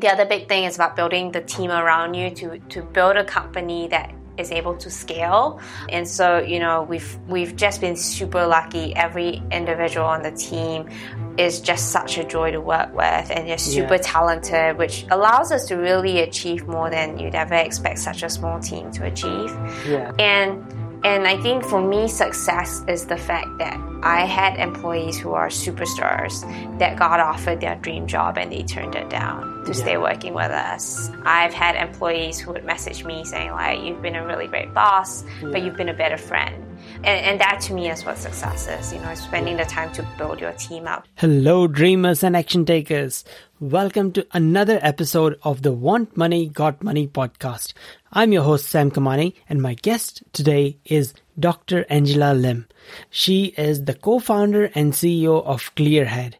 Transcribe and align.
the 0.00 0.08
other 0.08 0.24
big 0.24 0.48
thing 0.48 0.64
is 0.64 0.76
about 0.76 0.96
building 0.96 1.32
the 1.32 1.40
team 1.40 1.70
around 1.70 2.14
you 2.14 2.30
to, 2.30 2.58
to 2.58 2.82
build 2.82 3.16
a 3.16 3.24
company 3.24 3.88
that 3.88 4.12
is 4.38 4.52
able 4.52 4.76
to 4.76 4.90
scale. 4.90 5.60
And 5.88 6.06
so, 6.06 6.38
you 6.38 6.60
know, 6.60 6.82
we've 6.82 7.18
we've 7.26 7.56
just 7.56 7.80
been 7.80 7.96
super 7.96 8.46
lucky. 8.46 8.94
Every 8.94 9.42
individual 9.50 10.06
on 10.06 10.22
the 10.22 10.30
team 10.30 10.88
is 11.36 11.60
just 11.60 11.90
such 11.90 12.18
a 12.18 12.24
joy 12.24 12.52
to 12.52 12.60
work 12.60 12.92
with 12.94 13.30
and 13.30 13.48
they're 13.48 13.58
super 13.58 13.94
yeah. 13.94 14.02
talented, 14.02 14.78
which 14.78 15.06
allows 15.10 15.52
us 15.52 15.66
to 15.66 15.76
really 15.76 16.20
achieve 16.20 16.66
more 16.66 16.90
than 16.90 17.18
you'd 17.18 17.34
ever 17.34 17.54
expect 17.54 17.98
such 17.98 18.22
a 18.22 18.30
small 18.30 18.58
team 18.60 18.90
to 18.92 19.04
achieve. 19.04 19.50
Yeah. 19.86 20.12
And 20.18 20.64
and 21.04 21.26
I 21.26 21.40
think 21.40 21.64
for 21.64 21.80
me, 21.80 22.08
success 22.08 22.82
is 22.88 23.06
the 23.06 23.16
fact 23.16 23.58
that 23.58 23.78
I 24.02 24.26
had 24.26 24.58
employees 24.58 25.18
who 25.18 25.32
are 25.32 25.48
superstars 25.48 26.40
that 26.78 26.98
got 26.98 27.20
offered 27.20 27.60
their 27.60 27.76
dream 27.76 28.06
job 28.06 28.38
and 28.38 28.50
they 28.50 28.62
turned 28.62 28.94
it 28.94 29.08
down 29.10 29.64
to 29.64 29.72
yeah. 29.72 29.78
stay 29.78 29.96
working 29.96 30.34
with 30.34 30.50
us. 30.50 31.10
I've 31.24 31.54
had 31.54 31.76
employees 31.76 32.38
who 32.38 32.52
would 32.52 32.64
message 32.64 33.04
me 33.04 33.24
saying, 33.24 33.50
like, 33.50 33.82
you've 33.82 34.02
been 34.02 34.16
a 34.16 34.26
really 34.26 34.46
great 34.46 34.72
boss, 34.74 35.24
yeah. 35.42 35.50
but 35.50 35.62
you've 35.62 35.76
been 35.76 35.88
a 35.88 35.94
better 35.94 36.18
friend. 36.18 36.64
And, 36.98 37.06
and, 37.06 37.40
that 37.40 37.60
to 37.62 37.74
me 37.74 37.90
is 37.90 38.04
what 38.04 38.18
success 38.18 38.66
is, 38.68 38.92
you 38.92 39.00
know, 39.00 39.14
spending 39.14 39.56
the 39.56 39.64
time 39.64 39.92
to 39.92 40.06
build 40.16 40.40
your 40.40 40.52
team 40.52 40.86
up. 40.86 41.06
Hello, 41.16 41.66
dreamers 41.66 42.22
and 42.22 42.36
action 42.36 42.64
takers. 42.64 43.24
Welcome 43.60 44.12
to 44.12 44.26
another 44.32 44.78
episode 44.82 45.38
of 45.42 45.62
the 45.62 45.72
Want 45.72 46.16
Money, 46.16 46.48
Got 46.48 46.82
Money 46.82 47.08
podcast. 47.08 47.72
I'm 48.10 48.32
your 48.32 48.42
host, 48.42 48.66
Sam 48.66 48.90
Kamani, 48.90 49.34
and 49.50 49.60
my 49.60 49.74
guest 49.74 50.22
today 50.32 50.78
is 50.86 51.12
Dr. 51.38 51.84
Angela 51.90 52.32
Lim. 52.32 52.66
She 53.10 53.46
is 53.58 53.84
the 53.84 53.92
co-founder 53.92 54.70
and 54.74 54.94
CEO 54.94 55.44
of 55.44 55.74
Clearhead. 55.74 56.34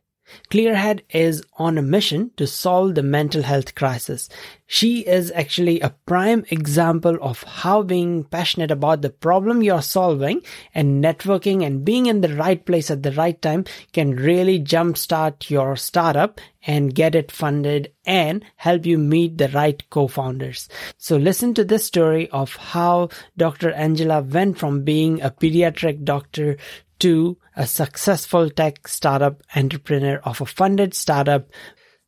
Clearhead 0.51 1.01
is 1.11 1.43
on 1.59 1.77
a 1.77 1.83
mission 1.83 2.30
to 2.38 2.47
solve 2.47 2.95
the 2.95 3.02
mental 3.02 3.43
health 3.43 3.75
crisis. 3.75 4.30
She 4.66 5.01
is 5.01 5.30
actually 5.34 5.80
a 5.80 5.95
prime 6.07 6.47
example 6.51 7.19
of 7.21 7.43
how 7.43 7.82
being 7.82 8.24
passionate 8.24 8.71
about 8.71 9.02
the 9.02 9.10
problem 9.10 9.63
you're 9.63 9.82
solving 9.82 10.41
and 10.74 11.04
networking 11.04 11.66
and 11.66 11.85
being 11.85 12.07
in 12.07 12.23
the 12.23 12.35
right 12.35 12.65
place 12.65 12.91
at 12.91 13.02
the 13.02 13.13
right 13.13 13.41
time 13.43 13.66
can 13.93 14.16
really 14.16 14.59
jumpstart 14.59 15.51
your 15.51 15.76
startup 15.76 16.41
and 16.66 16.95
get 16.95 17.15
it 17.15 17.30
funded 17.30 17.93
and 18.07 18.43
help 18.57 18.87
you 18.87 18.96
meet 18.96 19.37
the 19.37 19.49
right 19.49 19.88
co-founders. 19.91 20.69
So 20.96 21.16
listen 21.16 21.52
to 21.54 21.65
this 21.65 21.85
story 21.85 22.29
of 22.30 22.57
how 22.57 23.10
Dr. 23.37 23.71
Angela 23.73 24.23
went 24.23 24.59
from 24.59 24.82
being 24.82 25.21
a 25.21 25.30
pediatric 25.30 26.04
doctor 26.04 26.57
to 27.01 27.38
a 27.57 27.66
successful 27.66 28.51
tech 28.51 28.88
startup 28.88 29.43
entrepreneur 29.54 30.18
of 30.24 30.41
a 30.41 30.46
funded 30.46 30.95
startup. 30.95 31.49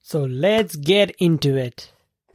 So 0.00 0.24
let's 0.24 0.77
get 0.77 1.10
into 1.19 1.56
it. 1.56 1.92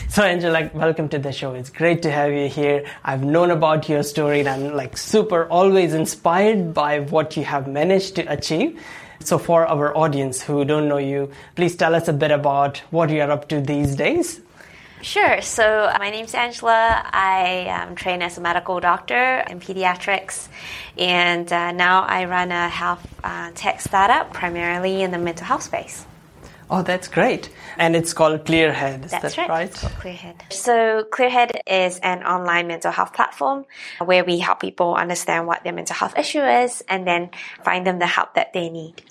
So 0.10 0.24
Angela, 0.24 0.70
welcome 0.74 1.10
to 1.10 1.20
the 1.20 1.32
show. 1.32 1.54
It's 1.54 1.70
great 1.70 2.02
to 2.04 2.12
have 2.12 2.32
you 2.32 2.48
here. 2.48 2.86
I've 3.04 3.24
known 3.24 3.52
about 3.52 3.90
your 3.90 4.04
story 4.04 4.40
and 4.42 4.50
I'm 4.50 4.76
like 4.76 4.98
super 4.98 5.48
always 5.48 5.94
inspired 5.94 6.74
by 6.74 7.00
what 7.00 7.36
you 7.36 7.44
have 7.44 7.68
managed 7.68 8.16
to 8.16 8.22
achieve. 8.32 8.80
So 9.20 9.38
for 9.38 9.66
our 9.66 9.98
audience 9.98 10.42
who 10.42 10.64
don't 10.66 10.88
know 10.88 10.98
you, 10.98 11.32
please 11.56 11.76
tell 11.76 11.96
us 11.96 12.08
a 12.08 12.14
bit 12.14 12.32
about 12.32 12.78
what 12.92 13.10
you're 13.10 13.32
up 13.32 13.50
to 13.50 13.60
these 13.60 13.96
days. 13.96 14.42
Sure. 15.06 15.40
So 15.44 15.94
my 16.00 16.10
name's 16.10 16.34
Angela. 16.34 17.04
I 17.14 17.68
am 17.70 17.94
trained 17.94 18.24
as 18.24 18.40
a 18.40 18.42
medical 18.42 18.80
doctor 18.80 19.44
in 19.48 19.60
pediatrics, 19.60 20.48
and 20.98 21.46
uh, 21.54 21.72
now 21.74 22.02
I 22.02 22.26
run 22.26 22.52
a 22.52 22.68
health 22.68 23.06
uh, 23.24 23.52
tech 23.54 23.82
startup 23.82 24.34
primarily 24.34 25.04
in 25.04 25.12
the 25.12 25.20
mental 25.20 25.46
health 25.46 25.62
space. 25.62 26.08
Oh, 26.72 26.82
that's 26.82 27.08
great. 27.08 27.52
And 27.78 27.96
it's 27.96 28.14
called 28.14 28.46
Clearhead, 28.46 29.06
is 29.06 29.12
that's 29.12 29.36
that 29.36 29.48
right? 29.48 29.72
Clearhead. 29.72 30.52
So 30.52 31.06
Clearhead 31.12 31.52
is 31.68 32.00
an 32.00 32.24
online 32.24 32.66
mental 32.66 32.92
health 32.92 33.14
platform 33.14 33.66
where 34.04 34.26
we 34.26 34.40
help 34.40 34.60
people 34.60 34.96
understand 34.96 35.46
what 35.46 35.64
their 35.64 35.74
mental 35.74 35.96
health 35.96 36.18
issue 36.18 36.42
is 36.42 36.82
and 36.90 37.06
then 37.06 37.30
find 37.64 37.86
them 37.86 38.00
the 38.00 38.08
help 38.08 38.34
that 38.34 38.54
they 38.54 38.70
need. 38.72 39.04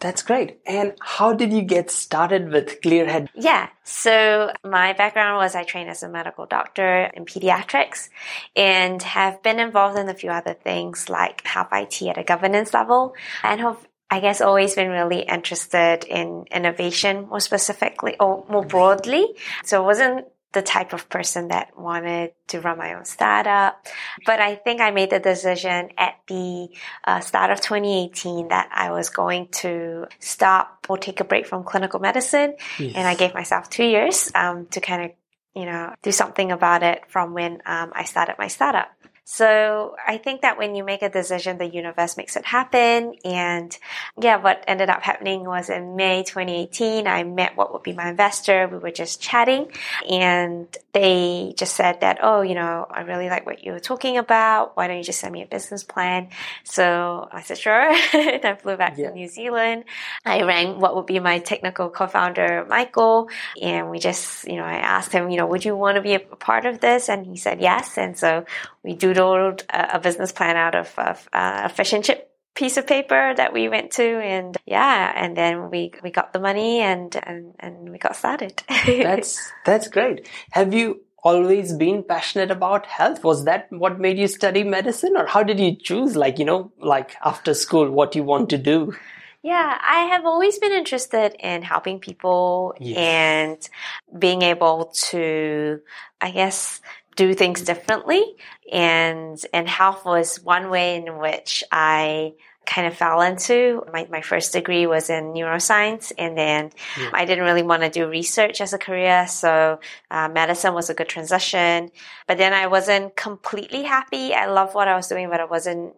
That's 0.00 0.22
great. 0.22 0.60
And 0.66 0.94
how 1.00 1.34
did 1.34 1.52
you 1.52 1.62
get 1.62 1.90
started 1.90 2.50
with 2.50 2.80
Clearhead? 2.80 3.28
Yeah. 3.34 3.68
So 3.84 4.50
my 4.64 4.94
background 4.94 5.36
was 5.36 5.54
I 5.54 5.64
trained 5.64 5.90
as 5.90 6.02
a 6.02 6.08
medical 6.08 6.46
doctor 6.46 7.10
in 7.14 7.26
pediatrics 7.26 8.08
and 8.56 9.02
have 9.02 9.42
been 9.42 9.60
involved 9.60 9.98
in 9.98 10.08
a 10.08 10.14
few 10.14 10.30
other 10.30 10.54
things 10.54 11.10
like 11.10 11.46
health 11.46 11.68
IT 11.72 12.02
at 12.02 12.16
a 12.16 12.24
governance 12.24 12.72
level 12.72 13.14
and 13.42 13.60
have 13.60 13.86
I 14.12 14.18
guess 14.18 14.40
always 14.40 14.74
been 14.74 14.88
really 14.88 15.20
interested 15.20 16.02
in 16.04 16.46
innovation 16.50 17.28
more 17.28 17.38
specifically 17.38 18.16
or 18.18 18.44
more 18.48 18.64
broadly. 18.64 19.24
So 19.64 19.80
it 19.82 19.84
wasn't 19.84 20.26
the 20.52 20.62
type 20.62 20.92
of 20.92 21.08
person 21.08 21.48
that 21.48 21.78
wanted 21.78 22.32
to 22.48 22.60
run 22.60 22.76
my 22.76 22.94
own 22.94 23.04
startup. 23.04 23.86
But 24.26 24.40
I 24.40 24.56
think 24.56 24.80
I 24.80 24.90
made 24.90 25.10
the 25.10 25.20
decision 25.20 25.90
at 25.96 26.18
the 26.26 26.68
uh, 27.04 27.20
start 27.20 27.50
of 27.50 27.60
2018 27.60 28.48
that 28.48 28.68
I 28.72 28.90
was 28.90 29.10
going 29.10 29.48
to 29.62 30.06
stop 30.18 30.86
or 30.88 30.98
take 30.98 31.20
a 31.20 31.24
break 31.24 31.46
from 31.46 31.62
clinical 31.62 32.00
medicine. 32.00 32.56
Yes. 32.78 32.94
And 32.96 33.06
I 33.06 33.14
gave 33.14 33.32
myself 33.32 33.70
two 33.70 33.84
years 33.84 34.32
um, 34.34 34.66
to 34.72 34.80
kind 34.80 35.04
of, 35.04 35.10
you 35.54 35.66
know, 35.66 35.94
do 36.02 36.10
something 36.10 36.50
about 36.50 36.82
it 36.82 37.02
from 37.08 37.32
when 37.32 37.62
um, 37.64 37.92
I 37.94 38.04
started 38.04 38.34
my 38.38 38.48
startup. 38.48 38.90
So 39.24 39.96
I 40.06 40.18
think 40.18 40.42
that 40.42 40.58
when 40.58 40.74
you 40.74 40.84
make 40.84 41.02
a 41.02 41.08
decision, 41.08 41.58
the 41.58 41.66
universe 41.66 42.16
makes 42.16 42.36
it 42.36 42.44
happen. 42.44 43.14
And 43.24 43.76
yeah, 44.20 44.36
what 44.36 44.64
ended 44.66 44.90
up 44.90 45.02
happening 45.02 45.44
was 45.44 45.70
in 45.70 45.96
May 45.96 46.24
2018, 46.24 47.06
I 47.06 47.22
met 47.24 47.56
what 47.56 47.72
would 47.72 47.82
be 47.82 47.92
my 47.92 48.08
investor. 48.08 48.66
We 48.66 48.78
were 48.78 48.90
just 48.90 49.20
chatting 49.20 49.70
and 50.10 50.66
they 50.92 51.54
just 51.56 51.76
said 51.76 52.00
that, 52.00 52.18
oh, 52.22 52.42
you 52.42 52.54
know, 52.54 52.86
I 52.90 53.02
really 53.02 53.28
like 53.28 53.46
what 53.46 53.64
you 53.64 53.72
were 53.72 53.80
talking 53.80 54.16
about. 54.16 54.76
Why 54.76 54.88
don't 54.88 54.98
you 54.98 55.04
just 55.04 55.20
send 55.20 55.32
me 55.32 55.42
a 55.42 55.46
business 55.46 55.84
plan? 55.84 56.28
So 56.64 57.28
I 57.30 57.42
said, 57.42 57.58
sure. 57.58 57.90
and 58.12 58.44
I 58.44 58.56
flew 58.56 58.76
back 58.76 58.98
yeah. 58.98 59.10
to 59.10 59.14
New 59.14 59.28
Zealand. 59.28 59.84
I 60.24 60.42
rang 60.42 60.80
what 60.80 60.96
would 60.96 61.06
be 61.06 61.20
my 61.20 61.38
technical 61.38 61.88
co-founder, 61.90 62.66
Michael. 62.68 63.28
And 63.60 63.90
we 63.90 63.98
just, 64.00 64.46
you 64.48 64.56
know, 64.56 64.64
I 64.64 64.74
asked 64.74 65.12
him, 65.12 65.30
you 65.30 65.36
know, 65.36 65.46
would 65.46 65.64
you 65.64 65.76
want 65.76 65.96
to 65.96 66.02
be 66.02 66.14
a 66.14 66.20
part 66.20 66.66
of 66.66 66.80
this? 66.80 67.08
And 67.08 67.24
he 67.24 67.36
said 67.36 67.60
yes. 67.60 67.96
And 67.96 68.18
so 68.18 68.44
we 68.82 68.94
doodled 68.94 69.62
a, 69.70 69.96
a 69.96 70.00
business 70.00 70.32
plan 70.32 70.56
out 70.56 70.74
of, 70.74 70.92
of 70.98 71.28
uh, 71.32 71.62
a 71.64 71.68
fish 71.68 71.92
and 71.92 72.04
chip 72.04 72.30
piece 72.54 72.76
of 72.76 72.86
paper 72.86 73.32
that 73.36 73.52
we 73.52 73.68
went 73.68 73.92
to 73.92 74.02
and 74.02 74.56
yeah 74.66 75.12
and 75.14 75.36
then 75.36 75.70
we 75.70 75.92
we 76.02 76.10
got 76.10 76.32
the 76.32 76.40
money 76.40 76.80
and 76.80 77.16
and, 77.22 77.54
and 77.60 77.90
we 77.90 77.98
got 77.98 78.16
started. 78.16 78.62
That's 78.86 79.52
that's 79.64 79.88
great. 79.88 80.28
Have 80.50 80.74
you 80.74 81.00
always 81.22 81.72
been 81.72 82.02
passionate 82.02 82.50
about 82.50 82.86
health? 82.86 83.22
Was 83.22 83.44
that 83.44 83.66
what 83.70 84.00
made 84.00 84.18
you 84.18 84.26
study 84.26 84.64
medicine 84.64 85.16
or 85.16 85.26
how 85.26 85.42
did 85.42 85.60
you 85.60 85.76
choose 85.76 86.16
like 86.16 86.38
you 86.38 86.44
know 86.44 86.72
like 86.78 87.16
after 87.24 87.54
school 87.54 87.90
what 87.90 88.16
you 88.16 88.24
want 88.24 88.50
to 88.50 88.58
do? 88.58 88.94
Yeah, 89.42 89.78
I 89.80 90.00
have 90.12 90.26
always 90.26 90.58
been 90.58 90.72
interested 90.72 91.34
in 91.38 91.62
helping 91.62 91.98
people 91.98 92.74
yes. 92.78 92.98
and 92.98 94.20
being 94.20 94.42
able 94.42 94.92
to, 95.08 95.80
I 96.20 96.30
guess, 96.30 96.82
do 97.20 97.34
things 97.34 97.60
differently. 97.60 98.24
And, 98.72 99.38
and 99.52 99.68
health 99.68 100.06
was 100.06 100.42
one 100.42 100.70
way 100.70 100.96
in 100.96 101.18
which 101.18 101.62
I 101.70 102.32
kind 102.64 102.86
of 102.86 102.96
fell 102.96 103.20
into. 103.20 103.84
My, 103.92 104.06
my 104.10 104.22
first 104.22 104.54
degree 104.54 104.86
was 104.86 105.10
in 105.10 105.34
neuroscience, 105.34 106.12
and 106.16 106.36
then 106.36 106.70
yeah. 106.98 107.10
I 107.12 107.26
didn't 107.26 107.44
really 107.44 107.62
want 107.62 107.82
to 107.82 107.90
do 107.90 108.08
research 108.08 108.62
as 108.62 108.72
a 108.72 108.78
career, 108.78 109.26
so 109.28 109.80
uh, 110.10 110.28
medicine 110.28 110.72
was 110.72 110.88
a 110.88 110.94
good 110.94 111.08
transition. 111.08 111.90
But 112.26 112.38
then 112.38 112.54
I 112.54 112.68
wasn't 112.68 113.16
completely 113.16 113.82
happy. 113.82 114.32
I 114.32 114.46
loved 114.46 114.74
what 114.74 114.88
I 114.88 114.96
was 114.96 115.08
doing, 115.08 115.28
but 115.28 115.40
I 115.40 115.44
wasn't 115.44 115.94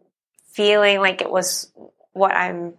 feeling 0.50 0.98
like 0.98 1.20
it 1.20 1.30
was 1.30 1.70
what 2.14 2.34
I'm 2.34 2.74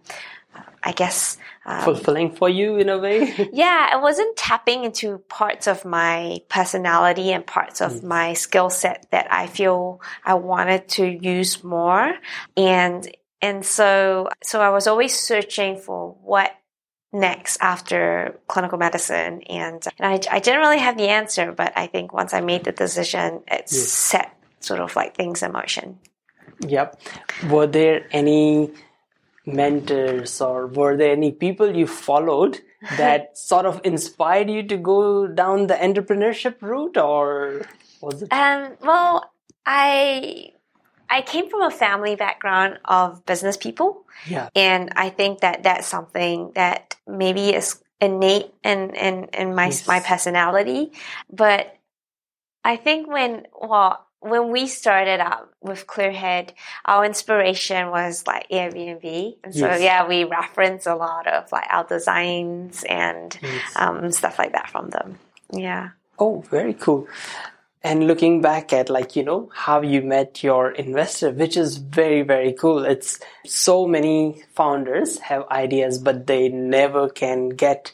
I 0.82 0.92
guess 0.92 1.38
um, 1.64 1.82
fulfilling 1.82 2.32
for 2.32 2.48
you 2.48 2.76
in 2.76 2.90
a 2.90 2.98
way. 2.98 3.48
yeah, 3.52 3.88
I 3.92 3.96
wasn't 3.96 4.36
tapping 4.36 4.84
into 4.84 5.18
parts 5.18 5.66
of 5.66 5.84
my 5.84 6.40
personality 6.48 7.32
and 7.32 7.46
parts 7.46 7.80
of 7.80 7.92
mm. 7.92 8.02
my 8.04 8.34
skill 8.34 8.68
set 8.68 9.06
that 9.10 9.26
I 9.32 9.46
feel 9.46 10.02
I 10.24 10.34
wanted 10.34 10.88
to 10.90 11.06
use 11.06 11.64
more, 11.64 12.14
and 12.56 13.16
and 13.40 13.64
so 13.64 14.28
so 14.42 14.60
I 14.60 14.70
was 14.70 14.86
always 14.86 15.18
searching 15.18 15.78
for 15.78 16.16
what 16.22 16.52
next 17.14 17.56
after 17.60 18.40
clinical 18.48 18.76
medicine 18.76 19.40
and, 19.42 19.86
and 20.00 20.06
I, 20.06 20.36
I 20.36 20.40
didn't 20.40 20.58
really 20.58 20.80
have 20.80 20.98
the 20.98 21.06
answer 21.06 21.52
but 21.52 21.72
i 21.76 21.86
think 21.86 22.12
once 22.12 22.34
i 22.34 22.40
made 22.40 22.64
the 22.64 22.72
decision 22.72 23.44
it 23.46 23.66
yes. 23.70 23.70
set 23.70 24.36
sort 24.58 24.80
of 24.80 24.96
like 24.96 25.14
things 25.14 25.40
in 25.44 25.52
motion 25.52 26.00
yep 26.66 27.00
were 27.48 27.68
there 27.68 28.08
any 28.10 28.72
mentors 29.46 30.40
or 30.40 30.66
were 30.66 30.96
there 30.96 31.12
any 31.12 31.30
people 31.32 31.76
you 31.76 31.86
followed 31.86 32.60
that 32.96 33.36
sort 33.50 33.66
of 33.66 33.80
inspired 33.84 34.48
you 34.48 34.62
to 34.62 34.76
go 34.76 35.26
down 35.26 35.66
the 35.66 35.74
entrepreneurship 35.74 36.60
route 36.62 36.96
or 36.96 37.62
was 38.00 38.22
it 38.22 38.32
um, 38.32 38.72
well 38.80 39.30
i 39.66 40.50
i 41.10 41.20
came 41.22 41.50
from 41.50 41.62
a 41.62 41.70
family 41.70 42.16
background 42.16 42.78
of 42.86 43.24
business 43.26 43.56
people 43.56 44.06
yeah 44.26 44.48
and 44.54 44.90
i 44.96 45.10
think 45.10 45.40
that 45.40 45.62
that's 45.62 45.86
something 45.86 46.50
that 46.54 46.96
maybe 47.06 47.54
is 47.54 47.84
innate 48.00 48.52
in 48.62 48.90
in, 48.94 49.24
in 49.32 49.54
my 49.54 49.66
Yes. 49.66 49.86
my 49.86 50.00
personality. 50.00 50.92
But 51.30 51.76
I 52.62 52.76
think 52.76 53.08
when 53.08 53.46
well 53.60 54.03
when 54.24 54.50
we 54.50 54.66
started 54.66 55.20
out 55.20 55.50
with 55.60 55.86
Clearhead, 55.86 56.50
our 56.86 57.04
inspiration 57.04 57.90
was 57.90 58.26
like 58.26 58.48
Airbnb, 58.48 59.36
and 59.44 59.54
so 59.54 59.66
Yes. 59.66 59.80
yeah, 59.82 60.08
we 60.08 60.24
reference 60.24 60.86
a 60.86 60.94
lot 60.94 61.26
of 61.26 61.52
like 61.52 61.66
our 61.70 61.84
designs 61.84 62.84
and 62.88 63.38
Yes. 63.42 63.62
um, 63.76 64.10
stuff 64.10 64.38
like 64.38 64.52
that 64.52 64.70
from 64.70 64.88
them. 64.90 65.18
Yeah. 65.52 65.90
Oh, 66.18 66.42
very 66.50 66.74
cool. 66.74 67.06
And 67.82 68.06
looking 68.06 68.40
back 68.40 68.72
at 68.72 68.88
like, 68.88 69.14
you 69.14 69.22
know, 69.24 69.50
how 69.52 69.82
you 69.82 70.00
met 70.00 70.42
your 70.42 70.70
investor, 70.70 71.30
which 71.30 71.54
is 71.54 71.76
very, 71.76 72.22
very 72.22 72.54
cool. 72.54 72.82
It's 72.84 73.20
so 73.44 73.86
many 73.86 74.42
founders 74.54 75.18
have 75.18 75.46
ideas, 75.50 75.98
but 75.98 76.26
they 76.26 76.48
never 76.48 77.10
can 77.10 77.50
get 77.50 77.92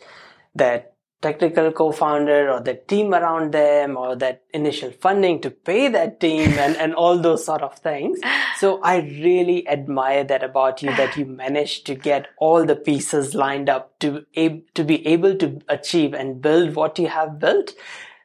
that 0.54 0.89
technical 1.22 1.70
co-founder 1.70 2.50
or 2.50 2.60
the 2.60 2.74
team 2.74 3.12
around 3.12 3.52
them 3.52 3.96
or 3.96 4.16
that 4.16 4.42
initial 4.54 4.90
funding 4.90 5.40
to 5.40 5.50
pay 5.50 5.88
that 5.88 6.18
team 6.18 6.50
and, 6.52 6.76
and 6.76 6.94
all 6.94 7.18
those 7.18 7.44
sort 7.44 7.62
of 7.62 7.76
things. 7.78 8.18
So 8.56 8.80
I 8.82 8.96
really 8.96 9.68
admire 9.68 10.24
that 10.24 10.42
about 10.42 10.82
you 10.82 10.94
that 10.96 11.16
you 11.16 11.26
managed 11.26 11.86
to 11.86 11.94
get 11.94 12.28
all 12.38 12.64
the 12.64 12.76
pieces 12.76 13.34
lined 13.34 13.68
up 13.68 13.98
to 14.00 14.24
ab- 14.36 14.62
to 14.74 14.84
be 14.84 15.06
able 15.06 15.36
to 15.36 15.60
achieve 15.68 16.14
and 16.14 16.40
build 16.40 16.74
what 16.74 16.98
you 16.98 17.08
have 17.08 17.38
built. 17.38 17.74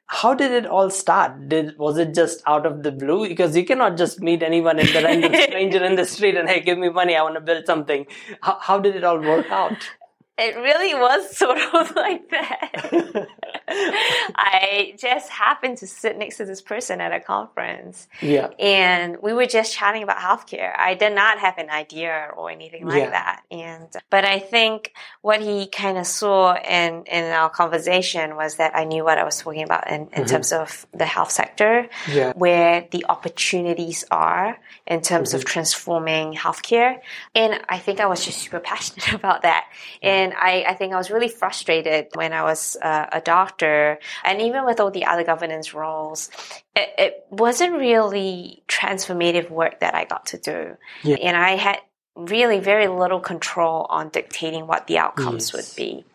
How 0.08 0.34
did 0.34 0.52
it 0.52 0.66
all 0.68 0.90
start? 0.90 1.50
Did 1.50 1.78
was 1.78 1.98
it 1.98 2.14
just 2.14 2.44
out 2.46 2.66
of 2.66 2.84
the 2.84 2.92
blue? 2.92 3.28
Because 3.28 3.58
you 3.58 3.66
cannot 3.66 3.98
just 3.98 4.22
meet 4.22 4.44
anyone 4.44 4.80
in 4.80 4.86
the 4.94 5.02
random 5.02 5.34
stranger 5.42 5.84
in 5.84 5.96
the 5.96 6.06
street 6.06 6.38
and 6.38 6.48
hey, 6.48 6.62
give 6.62 6.78
me 6.78 6.90
money, 6.90 7.16
I 7.16 7.24
want 7.24 7.36
to 7.36 7.42
build 7.42 7.66
something. 7.66 8.06
How, 8.42 8.58
how 8.62 8.80
did 8.80 8.96
it 8.96 9.04
all 9.04 9.20
work 9.20 9.52
out? 9.52 9.90
It 10.38 10.56
really 10.58 10.94
was 10.94 11.36
sort 11.38 11.58
of 11.58 11.96
like 11.96 12.30
that. 12.30 13.28
I 13.68 14.96
just 14.98 15.30
happened 15.30 15.78
to 15.80 15.88
sit 15.88 16.18
next 16.18 16.38
to 16.38 16.46
this 16.46 16.62
person 16.62 17.02
at 17.02 17.12
a 17.12 17.20
conference 17.20 18.08
yeah. 18.22 18.48
and 18.60 19.18
we 19.22 19.34
were 19.34 19.46
just 19.46 19.74
chatting 19.74 20.04
about 20.04 20.18
healthcare. 20.18 20.72
I 20.78 20.94
did 20.94 21.14
not 21.14 21.40
have 21.40 21.58
an 21.58 21.70
idea 21.70 22.30
or 22.36 22.50
anything 22.52 22.86
like 22.86 23.00
Yeah. 23.04 23.10
that. 23.12 23.44
And, 23.50 23.88
but 24.10 24.26
I 24.26 24.40
think 24.40 24.94
what 25.22 25.42
he 25.42 25.68
kind 25.68 25.98
of 25.98 26.06
saw 26.06 26.56
in, 26.56 27.04
in 27.06 27.26
our 27.32 27.50
conversation 27.50 28.36
was 28.36 28.58
that 28.58 28.76
I 28.76 28.84
knew 28.84 29.04
what 29.04 29.18
I 29.18 29.24
was 29.24 29.40
talking 29.40 29.64
about 29.64 29.90
in, 29.90 30.10
in 30.14 30.26
terms 30.26 30.52
of 30.52 30.86
the 30.94 31.06
health 31.06 31.32
sector, 31.32 31.88
Yeah. 32.12 32.34
where 32.36 32.88
the 32.92 33.06
opportunities 33.10 34.04
are 34.12 34.58
in 34.86 35.02
terms 35.02 35.30
Mm-hmm. 35.30 35.38
of 35.38 35.46
transforming 35.46 36.34
healthcare. 36.34 37.00
And 37.34 37.60
I 37.70 37.80
think 37.80 38.00
I 38.00 38.06
was 38.06 38.24
just 38.24 38.38
super 38.40 38.60
passionate 38.60 39.14
about 39.22 39.42
that. 39.42 39.66
And 40.04 40.25
I, 40.34 40.66
I 40.68 40.74
think 40.74 40.94
I 40.94 40.98
was 40.98 41.12
really 41.12 41.28
frustrated 41.30 42.08
when 42.14 42.34
I 42.34 42.44
was 42.44 42.78
uh, 42.82 43.08
a 43.12 43.22
doctor 43.22 44.00
and 44.24 44.42
even 44.42 44.66
with 44.66 44.80
all 44.80 44.92
the 44.92 45.06
other 45.06 45.24
governance 45.24 45.74
roles, 45.74 46.30
it, 46.76 46.90
it 46.98 47.26
wasn't 47.30 47.74
really 47.74 48.64
transformative 48.68 49.50
work 49.50 49.80
that 49.82 49.96
I 49.96 50.06
got 50.06 50.28
to 50.28 50.38
do. 50.38 50.78
Yeah. 51.04 51.18
And 51.18 51.38
I 51.38 51.56
had 51.56 51.80
really 52.16 52.60
very 52.60 52.88
little 52.88 53.20
control 53.20 53.86
on 53.90 54.10
dictating 54.10 54.68
what 54.68 54.88
the 54.88 54.98
outcomes 54.98 55.54
Yes. 55.54 55.54
would 55.54 55.76
be. 55.76 56.06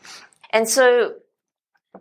And 0.50 0.68
so, 0.68 1.14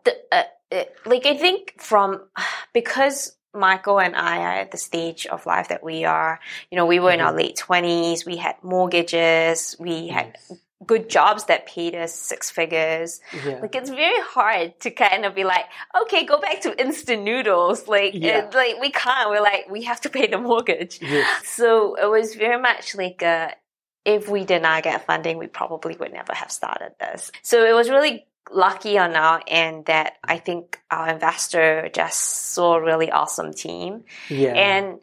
the, 0.03 0.15
uh, 0.31 0.43
uh, 0.71 0.83
like, 1.05 1.25
I 1.25 1.37
think 1.37 1.75
from, 1.77 2.21
because 2.73 3.35
Michael 3.53 3.99
and 3.99 4.15
I 4.15 4.39
are 4.39 4.53
at 4.53 4.71
the 4.71 4.77
stage 4.77 5.25
of 5.25 5.45
life 5.45 5.69
that 5.69 5.83
we 5.83 6.05
are, 6.05 6.39
you 6.71 6.75
know, 6.75 6.85
we 6.85 6.99
were 6.99 7.11
in 7.11 7.19
our 7.19 7.33
late 7.33 7.57
20s, 7.57 8.25
we 8.25 8.37
had 8.37 8.55
mortgages, 8.63 9.75
we 9.79 10.07
had 10.07 10.37
good 10.85 11.09
jobs 11.09 11.43
that 11.45 11.65
paid 11.65 11.93
us 11.93 12.13
six 12.13 12.49
figures. 12.49 13.19
Yeah. 13.45 13.59
Like 13.61 13.75
it's 13.75 13.89
very 13.89 14.21
hard 14.21 14.79
to 14.81 14.91
kind 14.91 15.25
of 15.25 15.35
be 15.35 15.43
like, 15.43 15.65
okay, 16.03 16.25
go 16.25 16.39
back 16.39 16.61
to 16.61 16.79
instant 16.81 17.23
noodles. 17.23 17.87
Like, 17.87 18.13
Yeah. 18.13 18.45
it- 18.47 18.53
like 18.53 18.79
we 18.79 18.89
can't. 18.91 19.29
We're 19.29 19.41
like, 19.41 19.69
we 19.69 19.83
have 19.83 19.99
to 20.01 20.09
pay 20.09 20.27
the 20.27 20.37
mortgage. 20.37 20.99
Yes. 21.01 21.47
So 21.47 21.95
it 21.95 22.09
was 22.09 22.35
very 22.35 22.59
much 22.61 22.95
like, 22.95 23.21
uh, 23.21 23.49
if 24.05 24.29
we 24.29 24.45
did 24.45 24.61
not 24.61 24.83
get 24.83 25.05
funding, 25.05 25.37
we 25.37 25.47
probably 25.47 25.95
would 25.97 26.13
never 26.13 26.33
have 26.33 26.51
started 26.51 26.93
this. 26.99 27.31
So 27.43 27.65
it 27.65 27.73
was 27.73 27.89
really 27.89 28.25
lucky 28.49 28.97
on 28.97 29.15
our 29.15 29.41
end 29.47 29.85
that 29.87 30.13
I 30.23 30.37
think 30.37 30.79
our 30.89 31.09
investor 31.09 31.89
just 31.93 32.19
saw 32.19 32.75
a 32.75 32.81
really 32.81 33.11
awesome 33.11 33.53
team. 33.53 34.05
Yeah. 34.29 34.53
And 34.53 34.99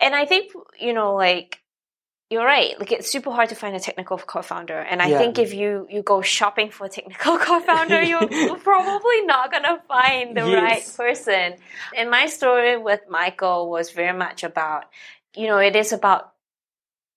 and 0.00 0.14
I 0.14 0.26
think 0.26 0.52
you 0.78 0.92
know 0.92 1.14
like 1.16 1.59
you're 2.30 2.44
right. 2.44 2.78
Like 2.78 2.92
it's 2.92 3.10
super 3.10 3.32
hard 3.32 3.48
to 3.48 3.56
find 3.56 3.74
a 3.74 3.80
technical 3.80 4.16
co-founder, 4.16 4.78
and 4.78 5.02
I 5.02 5.08
Yeah. 5.08 5.18
think 5.18 5.38
if 5.38 5.52
you 5.52 5.86
you 5.90 6.02
go 6.02 6.22
shopping 6.22 6.70
for 6.70 6.86
a 6.86 6.88
technical 6.88 7.36
co-founder, 7.46 8.02
you're, 8.02 8.30
you're 8.32 8.56
probably 8.72 9.22
not 9.26 9.50
gonna 9.50 9.82
find 9.88 10.36
the 10.36 10.46
Yes. 10.46 10.62
right 10.62 10.96
person. 10.96 11.56
And 11.96 12.08
my 12.08 12.26
story 12.26 12.76
with 12.78 13.00
Michael 13.08 13.68
was 13.68 13.90
very 13.90 14.16
much 14.16 14.44
about, 14.44 14.84
you 15.36 15.48
know, 15.48 15.58
it 15.58 15.74
is 15.74 15.92
about 15.92 16.32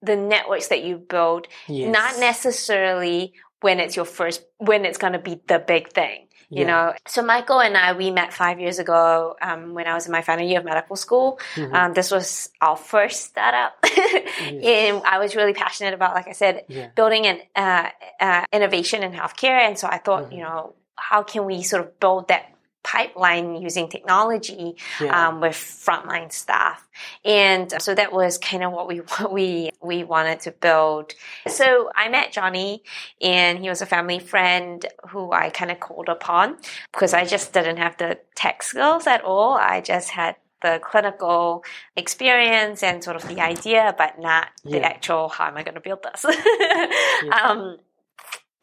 the 0.02 0.16
networks 0.16 0.68
that 0.70 0.84
you 0.84 0.98
build, 0.98 1.48
yes. 1.68 1.94
not 1.94 2.20
necessarily 2.20 3.34
when 3.62 3.80
it's 3.80 3.96
your 3.96 4.06
first, 4.06 4.44
when 4.58 4.84
it's 4.84 4.98
gonna 4.98 5.20
be 5.20 5.40
the 5.48 5.60
big 5.60 5.90
thing. 5.90 6.28
You 6.54 6.62
Yeah. 6.62 6.68
know, 6.68 6.94
so 7.08 7.22
Michael 7.24 7.60
and 7.62 7.76
I, 7.76 7.94
we 7.94 8.12
met 8.12 8.34
five 8.34 8.60
years 8.60 8.78
ago 8.80 9.36
um, 9.42 9.74
when 9.74 9.88
I 9.88 9.94
was 9.96 10.06
in 10.06 10.12
my 10.12 10.22
final 10.22 10.46
year 10.46 10.60
of 10.60 10.66
medical 10.66 10.96
school. 10.96 11.40
Mhm. 11.56 11.74
Um, 11.74 11.94
this 11.94 12.12
was 12.12 12.50
our 12.62 12.78
first 12.78 13.26
startup, 13.26 13.74
and 14.40 15.02
I 15.06 15.20
was 15.20 15.36
really 15.36 15.54
passionate 15.54 15.94
about, 15.94 16.14
like 16.16 16.28
I 16.28 16.34
said, 16.34 16.66
Yeah. 16.68 16.90
building 16.96 17.26
an 17.28 17.40
uh, 17.56 17.90
uh, 18.20 18.46
innovation 18.54 19.04
in 19.04 19.12
healthcare. 19.14 19.60
And 19.68 19.78
so 19.78 19.88
I 19.88 19.98
thought, 19.98 20.24
Mm-hmm. 20.26 20.34
you 20.34 20.44
know, 20.44 20.74
how 20.96 21.24
can 21.24 21.46
we 21.46 21.64
sort 21.64 21.82
of 21.84 22.00
build 22.00 22.28
that 22.30 22.53
pipeline 22.84 23.56
using 23.56 23.90
technology 23.90 24.76
Yeah. 25.00 25.30
um, 25.30 25.42
with 25.42 25.56
frontline 25.56 26.32
staff? 26.32 26.88
And 27.26 27.74
so 27.82 27.96
that 27.96 28.12
was 28.14 28.38
kind 28.38 28.64
of 28.64 28.72
what 28.72 28.88
we 28.88 28.98
what 29.18 29.32
we 29.32 29.72
we 29.82 30.04
wanted 30.04 30.42
to 30.42 30.52
build. 30.52 31.14
So 31.48 31.90
I 31.96 32.10
met 32.10 32.32
Johnny, 32.32 32.84
and 33.22 33.60
he 33.60 33.70
was 33.70 33.82
a 33.82 33.86
family 33.86 34.20
friend 34.20 34.86
who 35.10 35.32
I 35.32 35.50
kind 35.50 35.72
of 35.72 35.80
called 35.80 36.10
upon 36.10 36.58
because 36.92 37.14
I 37.14 37.26
just 37.26 37.54
didn't 37.54 37.78
have 37.78 37.98
the 37.98 38.20
tech 38.36 38.64
skills 38.64 39.08
at 39.08 39.24
all. 39.24 39.54
I 39.54 39.82
just 39.82 40.10
had 40.12 40.36
the 40.62 40.80
clinical 40.82 41.64
experience 41.98 42.84
and 42.84 43.04
sort 43.04 43.18
of 43.18 43.28
the 43.28 43.42
idea, 43.42 43.94
but 43.98 44.18
not 44.20 44.48
the 44.64 44.82
actual 44.82 45.28
how 45.28 45.48
am 45.48 45.58
I 45.58 45.64
going 45.64 45.76
to 45.76 45.82
build 45.82 46.00
this. 46.04 46.24
um, 47.44 47.78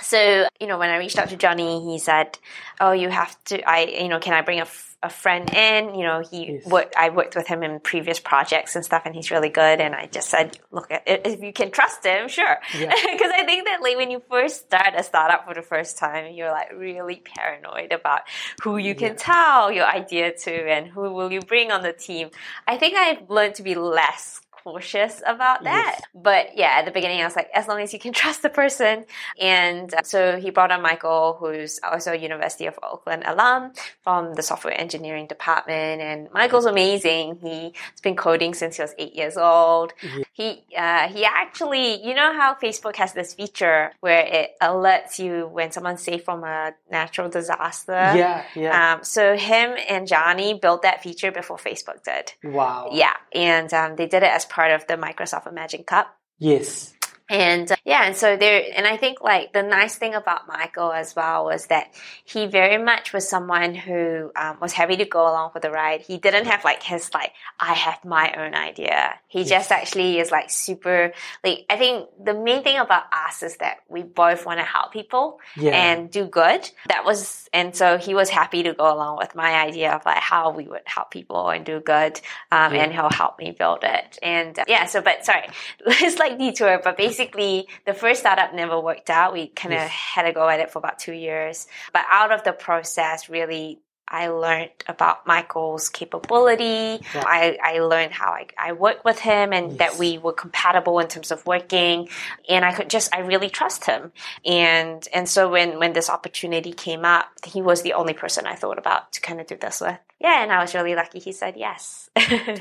so 0.01 0.47
you 0.61 0.67
know, 0.67 0.79
when 0.79 0.91
I 0.91 0.97
reached 0.99 1.19
out 1.19 1.29
to 1.31 1.37
Johnny, 1.37 1.85
he 1.85 1.99
said, 1.99 2.39
"Oh, 2.81 2.93
you 2.93 3.09
have 3.09 3.37
to. 3.47 3.63
I, 3.69 3.85
you 4.03 4.09
know, 4.09 4.19
can 4.21 4.35
I 4.35 4.43
bring 4.43 4.59
a, 4.59 4.63
f- 4.63 4.97
a 5.03 5.09
friend 5.11 5.49
in? 5.55 5.95
You 5.95 6.05
know, 6.05 6.23
he 6.29 6.53
Yes. 6.53 6.67
worked. 6.67 6.95
I 6.97 7.09
worked 7.11 7.35
with 7.37 7.47
him 7.47 7.63
in 7.63 7.81
previous 7.81 8.19
projects 8.21 8.77
and 8.77 8.85
stuff, 8.85 9.03
and 9.07 9.15
he's 9.15 9.31
really 9.31 9.49
good. 9.49 9.81
And 9.81 9.95
I 9.95 10.07
just 10.07 10.29
said, 10.29 10.59
look, 10.71 10.87
if 10.91 11.41
you 11.43 11.53
can 11.53 11.71
trust 11.71 12.05
him, 12.05 12.29
sure. 12.29 12.59
Yeah. 12.79 12.93
Because 13.13 13.33
I 13.37 13.45
think 13.45 13.67
that 13.67 13.83
like 13.83 13.97
when 13.97 14.11
you 14.11 14.23
first 14.31 14.67
start 14.67 14.95
a 14.97 15.03
startup 15.03 15.45
for 15.47 15.55
the 15.55 15.63
first 15.63 15.99
time, 15.99 16.33
you're 16.33 16.51
like 16.53 16.73
really 16.73 17.17
paranoid 17.25 17.93
about 17.93 18.23
who 18.63 18.77
you 18.79 18.95
can 18.95 19.17
tell 19.17 19.71
your 19.73 19.87
idea 19.87 20.33
to 20.33 20.53
and 20.71 20.87
who 20.89 21.13
will 21.13 21.33
you 21.33 21.41
bring 21.41 21.71
on 21.71 21.83
the 21.83 21.93
team. 21.93 22.31
I 22.67 22.77
think 22.79 22.95
I've 22.97 23.29
learned 23.29 23.57
to 23.57 23.63
be 23.63 23.75
less 23.75 24.41
cautious 24.63 25.23
about 25.27 25.65
that. 25.65 26.01
But 26.15 26.57
yeah, 26.57 26.75
at 26.79 26.85
the 26.85 26.91
beginning, 26.91 27.21
I 27.21 27.25
was 27.25 27.37
like, 27.37 27.49
as 27.55 27.69
long 27.69 27.81
as 27.81 27.93
you 27.93 27.99
can 27.99 28.13
trust 28.21 28.43
the 28.43 28.49
person. 28.49 29.05
And 29.41 29.93
uh, 29.95 30.03
so 30.03 30.39
he 30.39 30.51
brought 30.51 30.71
on 30.71 30.83
Michael, 30.83 31.37
who's 31.39 31.81
also 31.83 32.13
a 32.13 32.17
University 32.17 32.67
of 32.67 32.79
Auckland 32.83 33.23
alum 33.27 33.73
from 34.03 34.35
the 34.35 34.43
software 34.43 34.79
engineering 34.79 35.27
department. 35.27 36.01
And 36.01 36.31
Michael's 36.33 36.67
amazing. 36.67 37.39
He's 37.43 38.01
been 38.03 38.17
coding 38.17 38.55
since 38.55 38.77
he 38.77 38.83
was 38.83 38.95
eight 38.99 39.15
years 39.15 39.37
old. 39.37 39.93
He 40.33 40.65
uh, 40.77 41.09
he 41.09 41.25
actually, 41.25 42.07
you 42.07 42.15
know 42.15 42.33
how 42.33 42.55
Facebook 42.55 42.97
has 42.97 43.13
this 43.13 43.35
feature 43.35 43.93
where 44.01 44.25
it 44.27 44.51
alerts 44.63 45.19
you 45.19 45.47
when 45.47 45.71
someone's 45.73 46.03
safe 46.03 46.25
from 46.25 46.45
a 46.45 46.73
natural 46.91 47.29
disaster. 47.29 47.93
Yeah. 47.93 48.45
Yeah. 48.55 48.95
Um, 48.95 49.05
so 49.05 49.37
him 49.37 49.77
and 49.89 50.07
Johnny 50.07 50.55
built 50.55 50.83
that 50.83 51.03
feature 51.03 51.33
before 51.33 51.57
Facebook 51.57 52.03
did. 52.03 52.33
wow. 52.43 52.91
Yeah, 52.93 53.15
and 53.33 53.73
um, 53.73 53.97
they 53.97 54.07
did 54.07 54.23
it 54.23 54.31
as 54.31 54.45
part 54.51 54.73
of 54.73 54.87
the 54.87 54.95
Microsoft 54.95 55.47
Imagine 55.47 55.85
Cup. 55.85 56.15
Yes. 56.39 56.93
And 57.31 57.71
yeah, 57.91 58.07
and 58.07 58.15
so 58.17 58.37
there, 58.37 58.63
and 58.77 58.87
I 58.87 58.97
think 58.97 59.21
like 59.21 59.53
the 59.53 59.65
nice 59.65 59.97
thing 59.97 60.15
about 60.15 60.47
Michael 60.47 60.93
as 60.93 61.17
well 61.17 61.45
was 61.47 61.67
that 61.67 61.87
he 62.25 62.47
very 62.47 62.79
much 62.79 63.13
was 63.13 63.29
someone 63.29 63.75
who 63.75 64.31
um, 64.37 64.59
was 64.61 64.73
happy 64.73 64.97
to 64.99 65.05
go 65.05 65.23
along 65.23 65.51
for 65.51 65.59
the 65.59 65.73
ride. 65.73 66.01
He 66.03 66.17
didn't 66.17 66.47
have 66.47 66.65
like 66.65 66.83
his 66.85 67.11
like, 67.13 67.33
I 67.59 67.75
have 67.75 68.05
my 68.05 68.33
own 68.39 68.55
idea. 68.55 69.15
He 69.27 69.43
just 69.45 69.73
actually 69.73 70.21
is 70.21 70.31
like 70.31 70.51
super, 70.51 71.13
like, 71.43 71.67
I 71.69 71.77
think 71.77 72.09
the 72.23 72.33
main 72.35 72.63
thing 72.63 72.79
about 72.79 73.05
us 73.13 73.43
is 73.43 73.57
that 73.57 73.79
we 73.89 74.03
both 74.05 74.47
want 74.47 74.61
to 74.61 74.65
help 74.65 74.93
people 74.93 75.41
Yeah. 75.57 75.73
and 75.73 76.11
do 76.11 76.27
good. 76.27 76.63
That 76.89 77.05
was, 77.05 77.49
and 77.53 77.75
so 77.75 77.99
he 77.99 78.15
was 78.15 78.29
happy 78.31 78.63
to 78.63 78.73
go 78.73 78.87
along 78.95 79.17
with 79.19 79.35
my 79.35 79.53
idea 79.69 79.93
of 79.97 80.05
like 80.07 80.19
how 80.19 80.53
we 80.53 80.69
would 80.69 80.83
help 80.85 81.11
people 81.11 81.49
and 81.51 81.65
do 81.67 81.81
good. 81.81 82.21
Um, 82.53 82.73
Yeah. 82.75 82.83
and 82.85 82.93
he'll 82.93 83.11
help 83.11 83.39
me 83.41 83.51
build 83.51 83.83
it. 83.83 84.19
And 84.23 84.57
uh, 84.59 84.65
yeah, 84.69 84.87
so, 84.87 85.01
but 85.01 85.25
sorry, 85.25 85.47
it's 85.87 86.19
like 86.21 86.39
detour, 86.39 86.81
but 86.85 86.97
basically 86.97 87.67
the 87.87 87.95
first 87.95 88.21
startup 88.21 88.55
never 88.55 88.81
worked 88.81 89.11
out. 89.11 89.33
We 89.33 89.49
kind 89.49 89.75
of 89.75 89.81
yes. 89.81 89.91
had 89.91 90.23
to 90.23 90.33
go 90.33 90.49
at 90.49 90.61
it 90.61 90.71
for 90.71 90.79
about 90.79 90.99
two 90.99 91.13
years. 91.13 91.67
But 91.93 92.05
out 92.11 92.33
of 92.33 92.45
the 92.45 92.53
process, 92.53 93.29
really 93.29 93.81
I 94.11 94.29
learned 94.29 94.71
about 94.89 95.25
Michael's 95.27 95.89
capability. 95.89 97.05
Yeah. 97.15 97.23
I, 97.25 97.57
I 97.63 97.79
learned 97.79 98.13
how 98.13 98.33
I, 98.33 98.49
I 98.59 98.73
worked 98.73 99.05
with 99.05 99.21
him 99.21 99.53
and 99.53 99.71
yes. 99.71 99.79
that 99.79 99.99
we 99.99 100.19
were 100.19 100.33
compatible 100.33 100.99
in 100.99 101.07
terms 101.07 101.31
of 101.31 101.47
working. 101.47 102.09
And 102.49 102.65
I 102.65 102.75
could 102.75 102.91
just, 102.91 103.15
I 103.15 103.21
really 103.21 103.49
trust 103.49 103.85
him. 103.85 104.11
And, 104.45 105.07
and 105.15 105.29
so 105.29 105.49
when, 105.49 105.79
when 105.79 105.93
this 105.93 106.11
opportunity 106.11 106.73
came 106.73 107.05
up, 107.05 107.29
he 107.47 107.63
was 107.63 107.83
the 107.83 107.93
only 107.93 108.13
person 108.13 108.47
I 108.47 108.57
thought 108.57 108.79
about 108.79 109.13
to 109.13 109.21
kind 109.21 109.41
of 109.41 109.47
do 109.47 109.57
this 109.57 109.81
with. 109.81 109.99
Yeah. 110.21 110.43
And 110.43 110.51
I 110.51 110.61
was 110.61 110.75
really 110.75 110.97
lucky 110.97 111.21
he 111.21 111.31
said 111.31 111.55
yes. 111.57 112.11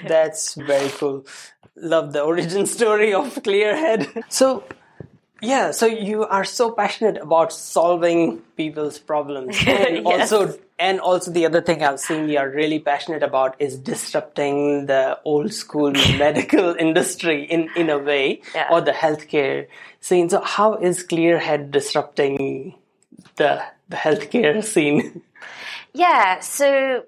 That's 0.08 0.54
very 0.54 0.90
cool. 0.90 1.26
Love 1.76 2.14
the 2.14 2.22
origin 2.22 2.68
story 2.68 3.12
of 3.14 3.34
Clearhead. 3.42 4.24
So 4.30 4.66
yeah, 5.42 5.72
so 5.72 5.86
you 5.86 6.26
are 6.26 6.44
so 6.44 6.72
passionate 6.72 7.18
about 7.18 7.54
solving 7.54 8.40
people's 8.58 9.00
problems 9.00 9.58
and 9.68 10.06
yes. 10.06 10.32
also 10.32 10.58
and 10.78 11.00
also 11.02 11.32
the 11.32 11.46
other 11.46 11.62
thing 11.62 11.84
I've 11.84 12.00
seen 12.00 12.30
you 12.30 12.38
are 12.38 12.50
really 12.50 12.80
passionate 12.80 13.22
about 13.22 13.56
is 13.60 13.78
disrupting 13.78 14.86
the 14.86 15.20
old 15.26 15.54
school 15.54 15.92
medical 16.18 16.74
industry 16.76 17.44
in, 17.44 17.70
in 17.76 17.90
a 17.90 17.98
way 17.98 18.42
yeah. 18.56 18.70
or 18.72 18.82
the 18.82 18.92
healthcare 18.92 19.68
scene. 20.00 20.30
So 20.30 20.42
how 20.42 20.76
is 20.76 21.04
Clearhead 21.06 21.72
disrupting 21.72 22.76
the 23.36 23.62
the 23.90 23.96
healthcare 23.96 24.64
scene? 24.64 25.22
Yeah, 25.92 26.40
so 26.42 27.04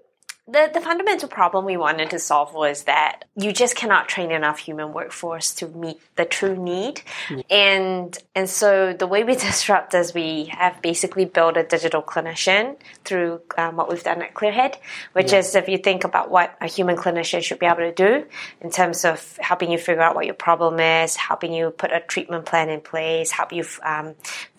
the, 0.51 0.69
the 0.73 0.81
fundamental 0.81 1.29
problem 1.29 1.65
we 1.65 1.77
wanted 1.77 2.09
to 2.09 2.19
solve 2.19 2.53
was 2.53 2.83
that 2.83 3.25
you 3.35 3.53
just 3.53 3.75
cannot 3.75 4.07
train 4.07 4.31
enough 4.31 4.59
human 4.59 4.93
workforce 4.93 5.53
to 5.55 5.67
meet 5.67 5.99
the 6.15 6.25
true 6.25 6.55
need. 6.55 7.01
Mm. 7.29 7.43
And 7.49 8.17
and 8.35 8.49
so 8.49 8.93
the 8.93 9.07
way 9.07 9.23
we 9.23 9.35
disrupt 9.49 9.93
is 9.93 10.13
we 10.13 10.45
have 10.45 10.81
basically 10.81 11.25
built 11.25 11.57
a 11.57 11.63
digital 11.63 12.01
clinician 12.01 12.75
through 13.05 13.41
um, 13.57 13.77
what 13.77 13.89
we've 13.89 14.03
done 14.03 14.21
at 14.21 14.33
Clearhead, 14.33 14.75
which 15.13 15.31
yeah. 15.31 15.39
is 15.39 15.55
if 15.55 15.69
you 15.69 15.77
think 15.77 16.03
about 16.03 16.29
what 16.29 16.55
a 16.59 16.67
human 16.67 16.97
clinician 16.97 17.41
should 17.41 17.59
be 17.59 17.65
able 17.65 17.77
to 17.77 17.93
do 17.93 18.25
in 18.59 18.71
terms 18.71 19.05
of 19.05 19.37
helping 19.39 19.71
you 19.71 19.77
figure 19.77 20.01
out 20.01 20.15
what 20.15 20.25
your 20.25 20.35
problem 20.35 20.79
is, 20.79 21.15
helping 21.15 21.53
you 21.53 21.69
put 21.71 21.91
a 21.91 22.01
treatment 22.01 22.45
plan 22.45 22.69
in 22.69 22.81
place, 22.81 23.31
help 23.31 23.53
you 23.53 23.63
um, 23.83 24.15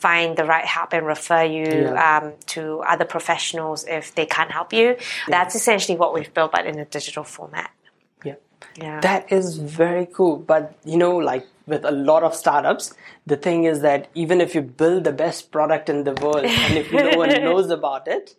find 0.07 0.37
the 0.41 0.47
right 0.55 0.69
help 0.77 0.93
and 0.93 1.05
refer 1.07 1.45
you 1.59 1.67
yeah. 1.67 2.07
um, 2.09 2.33
to 2.55 2.63
other 2.93 3.07
professionals 3.17 3.85
if 3.99 4.05
they 4.17 4.27
can't 4.27 4.53
help 4.59 4.73
you. 4.73 4.89
Yeah. 4.89 5.35
That's 5.35 5.55
essentially 5.55 5.73
essentially 5.73 5.99
what 5.99 6.15
we've 6.15 6.33
built, 6.33 6.53
but 6.53 6.67
in 6.67 6.79
a 6.79 6.85
digital 6.85 7.25
format. 7.25 7.71
Yeah. 8.25 8.35
Yeah. 8.77 9.01
That 9.01 9.33
is 9.33 9.57
very 9.57 10.07
cool. 10.07 10.37
But, 10.37 10.75
you 10.85 10.97
know, 10.97 11.17
like 11.17 11.47
with 11.67 11.85
a 11.85 11.91
lot 11.91 12.23
of 12.23 12.35
startups, 12.35 12.95
the 13.27 13.37
thing 13.37 13.65
is 13.65 13.81
that 13.81 14.09
even 14.15 14.41
if 14.41 14.55
you 14.55 14.63
build 14.63 15.05
the 15.05 15.13
best 15.13 15.53
product 15.53 15.89
in 15.89 16.05
the 16.05 16.13
world 16.15 16.45
and 16.45 16.79
if 16.79 16.93
no 16.93 17.17
one 17.17 17.29
knows 17.45 17.71
about 17.71 18.09
it, 18.09 18.35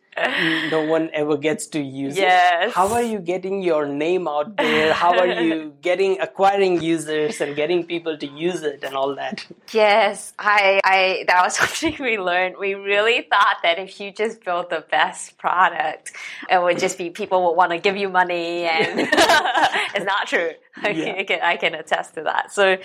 no 0.70 0.86
one 0.86 1.10
ever 1.14 1.38
gets 1.38 1.68
to 1.68 1.82
use 1.82 2.18
yes. 2.18 2.68
it. 2.68 2.74
How 2.74 2.92
are 2.94 3.02
you 3.02 3.20
getting 3.20 3.62
your 3.62 3.88
name 3.88 4.28
out 4.28 4.58
there? 4.58 4.94
How 4.94 5.18
are 5.18 5.28
you 5.28 5.74
getting 5.82 6.20
acquiring 6.20 6.82
users 6.82 7.42
and 7.42 7.56
getting 7.56 7.86
people 7.86 8.18
to 8.18 8.28
use 8.28 8.62
it 8.62 8.84
and 8.84 8.96
all 8.96 9.16
that? 9.16 9.46
Yes, 9.72 10.34
I, 10.38 10.82
I 10.84 11.24
that 11.28 11.44
was 11.44 11.56
something 11.58 11.96
we 12.00 12.18
learned. 12.20 12.56
We 12.60 12.76
really 12.76 13.22
thought 13.30 13.58
that 13.64 13.80
if 13.80 14.00
you 14.00 14.12
just 14.12 14.44
build 14.44 14.70
the 14.70 14.86
best 14.92 15.38
product, 15.38 16.12
it 16.50 16.62
would 16.62 16.80
just 16.80 16.98
be 16.98 17.10
people 17.10 17.44
would 17.46 17.56
want 17.56 17.72
to 17.72 17.80
give 17.80 17.98
you 17.98 18.10
money, 18.10 18.64
and 18.64 19.00
it's 19.96 20.06
not 20.06 20.28
true. 20.28 20.52
Yeah. 20.84 21.16
I, 21.18 21.24
can, 21.24 21.40
I 21.42 21.58
can 21.58 21.76
attest 21.76 22.16
to 22.16 22.24
that. 22.24 22.52
So, 22.52 22.78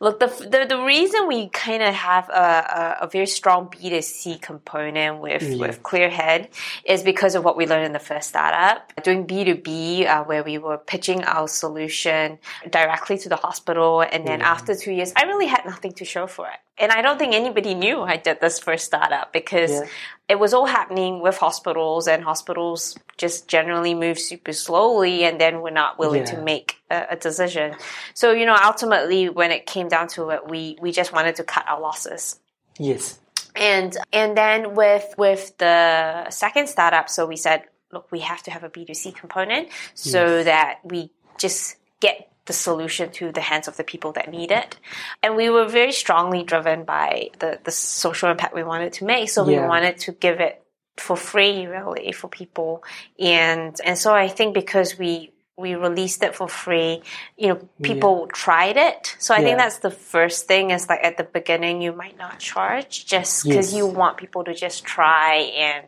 look, 0.00 0.18
the 0.18 0.26
the, 0.26 0.66
the 0.68 0.82
reason 0.82 1.28
we 1.28 1.45
kind 1.52 1.82
of 1.82 1.94
have 1.94 2.28
a, 2.28 2.32
a, 2.32 3.04
a, 3.04 3.08
very 3.08 3.26
strong 3.26 3.68
B 3.70 3.90
two 3.90 4.02
C 4.02 4.38
component 4.38 5.20
with 5.20 5.42
yeah. 5.42 5.56
with 5.56 5.82
Clearhead 5.82 6.48
is 6.84 7.02
because 7.02 7.34
of 7.34 7.44
what 7.44 7.56
we 7.56 7.66
learned 7.66 7.86
in 7.86 7.92
the 7.92 7.98
first 7.98 8.28
startup. 8.28 8.92
Doing 9.02 9.26
B2B, 9.26 10.06
uh, 10.06 10.24
where 10.24 10.42
we 10.42 10.58
were 10.58 10.78
pitching 10.78 11.24
our 11.24 11.48
solution 11.48 12.38
directly 12.70 13.18
to 13.18 13.28
the 13.28 13.36
hospital. 13.36 14.02
And 14.02 14.26
then 14.26 14.42
after 14.42 14.74
two 14.74 14.92
years, 14.92 15.12
I 15.16 15.24
really 15.24 15.46
had 15.46 15.64
nothing 15.64 15.92
to 15.92 16.04
show 16.04 16.26
for 16.26 16.46
it. 16.48 16.58
And 16.78 16.92
I 16.92 17.00
don't 17.00 17.18
think 17.18 17.34
anybody 17.34 17.74
knew 17.74 18.02
I 18.02 18.16
did 18.16 18.40
this 18.40 18.58
first 18.58 18.84
startup 18.84 19.32
because 19.32 19.70
yeah. 19.70 19.86
it 20.28 20.38
was 20.38 20.52
all 20.52 20.66
happening 20.66 21.20
with 21.20 21.38
hospitals 21.38 22.06
and 22.06 22.22
hospitals 22.22 22.98
just 23.16 23.48
generally 23.48 23.94
move 23.94 24.18
super 24.18 24.52
slowly 24.52 25.24
and 25.24 25.40
then 25.40 25.62
we're 25.62 25.70
not 25.70 25.98
willing 25.98 26.26
yeah. 26.26 26.34
to 26.34 26.42
make 26.42 26.76
a, 26.90 27.06
a, 27.10 27.16
decision. 27.16 27.74
So, 28.12 28.32
you 28.32 28.44
know, 28.44 28.56
ultimately 28.62 29.30
when 29.30 29.52
it 29.52 29.64
came 29.64 29.88
down 29.88 30.08
to 30.08 30.30
it, 30.30 30.48
we, 30.48 30.76
we 30.80 30.92
just 30.92 31.12
wanted 31.12 31.36
to 31.36 31.44
cut 31.44 31.66
our 31.66 31.80
losses. 31.80 32.38
Yes 32.78 33.18
and 33.56 33.96
and 34.12 34.36
then 34.36 34.74
with 34.74 35.14
with 35.16 35.56
the 35.58 36.28
second 36.30 36.68
startup 36.68 37.08
so 37.08 37.26
we 37.26 37.36
said 37.36 37.62
look 37.90 38.10
we 38.12 38.20
have 38.20 38.42
to 38.42 38.50
have 38.50 38.62
a 38.62 38.68
b2c 38.68 39.14
component 39.14 39.68
so 39.94 40.36
yes. 40.36 40.44
that 40.44 40.80
we 40.84 41.10
just 41.38 41.76
get 42.00 42.30
the 42.46 42.52
solution 42.52 43.10
to 43.10 43.32
the 43.32 43.40
hands 43.40 43.68
of 43.68 43.76
the 43.76 43.84
people 43.84 44.12
that 44.12 44.30
need 44.30 44.50
it 44.50 44.78
and 45.22 45.36
we 45.36 45.50
were 45.50 45.66
very 45.66 45.92
strongly 45.92 46.42
driven 46.42 46.84
by 46.84 47.28
the 47.40 47.58
the 47.64 47.70
social 47.70 48.30
impact 48.30 48.54
we 48.54 48.64
wanted 48.64 48.92
to 48.92 49.04
make 49.04 49.28
so 49.28 49.48
yeah. 49.48 49.60
we 49.60 49.68
wanted 49.68 49.98
to 49.98 50.12
give 50.12 50.40
it 50.40 50.62
for 50.96 51.16
free 51.16 51.66
really 51.66 52.12
for 52.12 52.28
people 52.28 52.82
and 53.18 53.78
and 53.84 53.98
so 53.98 54.14
i 54.14 54.28
think 54.28 54.54
because 54.54 54.98
we 54.98 55.32
we 55.58 55.74
released 55.74 56.22
it 56.22 56.34
for 56.34 56.48
free. 56.48 57.02
You 57.36 57.48
know, 57.48 57.68
people 57.82 58.26
yeah. 58.26 58.32
tried 58.32 58.76
it. 58.76 59.16
So 59.18 59.34
I 59.34 59.38
yeah. 59.38 59.44
think 59.44 59.58
that's 59.58 59.78
the 59.78 59.90
first 59.90 60.46
thing 60.46 60.70
is 60.70 60.88
like 60.88 61.02
at 61.02 61.16
the 61.16 61.24
beginning 61.24 61.80
you 61.80 61.92
might 61.92 62.18
not 62.18 62.38
charge 62.38 63.06
just 63.06 63.44
because 63.44 63.72
yes. 63.72 63.74
you 63.74 63.86
want 63.86 64.18
people 64.18 64.44
to 64.44 64.54
just 64.54 64.84
try 64.84 65.36
and 65.56 65.86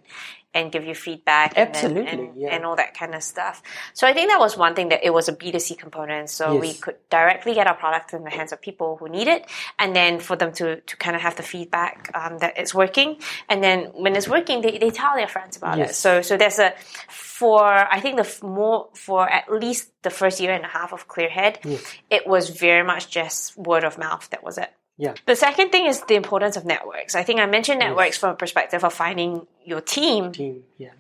and 0.55 0.73
give 0.73 0.85
you 0.85 0.95
feedback 0.95 1.52
Absolutely, 1.57 2.07
and, 2.07 2.21
and, 2.21 2.37
yeah. 2.37 2.55
and, 2.55 2.64
all 2.64 2.75
that 2.76 2.95
kind 2.95 3.14
of 3.14 3.23
stuff. 3.23 3.62
So 3.93 4.07
I 4.07 4.14
think 4.14 4.31
that 4.31 4.40
was 4.40 4.57
one 4.57 4.75
thing 4.75 4.88
that 4.88 5.05
it 5.05 5.12
was 5.12 5.28
a 5.28 5.33
B2C 5.33 5.78
component. 5.78 6.31
So 6.31 6.55
yes. 6.55 6.61
we 6.61 6.75
could 6.75 6.97
directly 7.11 7.55
get 7.55 7.67
our 7.67 7.75
product 7.75 8.14
in 8.14 8.25
the 8.25 8.31
hands 8.31 8.52
of 8.52 8.61
people 8.61 8.97
who 8.97 9.09
need 9.09 9.28
it 9.28 9.47
and 9.78 9.95
then 9.95 10.21
for 10.21 10.37
them 10.37 10.52
to, 10.52 10.81
to 10.81 10.97
kind 10.97 11.14
of 11.14 11.23
have 11.23 11.37
the 11.37 11.43
feedback 11.43 12.11
um, 12.14 12.38
that 12.38 12.57
it's 12.57 12.75
working. 12.75 13.19
And 13.49 13.62
then 13.62 13.90
when 13.95 14.17
it's 14.17 14.28
working, 14.28 14.62
they, 14.62 14.78
they 14.78 14.90
tell 14.90 15.14
their 15.14 15.28
friends 15.28 15.57
about 15.57 15.78
yes. 15.78 15.90
it. 15.90 15.95
So, 15.95 16.23
so 16.23 16.37
there's 16.38 16.59
a, 16.59 16.73
for, 17.09 17.62
I 17.62 18.00
think 18.00 18.17
the 18.17 18.47
more, 18.47 18.88
for 18.95 19.31
at 19.31 19.52
least 19.52 19.93
the 20.02 20.11
first 20.11 20.40
year 20.40 20.52
and 20.52 20.64
a 20.64 20.69
half 20.69 20.93
of 20.93 21.09
Clearhead, 21.09 21.59
yes. 21.64 21.95
it 22.09 22.26
was 22.26 22.49
very 22.49 22.85
much 22.85 23.11
just 23.11 23.57
word 23.59 23.85
of 23.85 23.99
mouth. 23.99 24.28
That 24.31 24.43
was 24.43 24.57
it. 24.57 24.73
Yeah. 24.99 25.14
The 25.26 25.37
second 25.37 25.71
thing 25.71 25.87
is 25.87 26.02
the 26.02 26.17
importance 26.17 26.57
of 26.57 26.64
networks. 26.64 27.14
I 27.14 27.23
think 27.23 27.40
I 27.40 27.47
mentioned 27.47 27.78
networks 27.78 28.17
yes. 28.17 28.19
from 28.19 28.31
a 28.31 28.35
perspective 28.37 28.85
of 28.85 28.93
finding 28.93 29.47
your 29.64 29.81
team. 29.81 30.33
Team, 30.33 30.64
yeah 30.76 30.90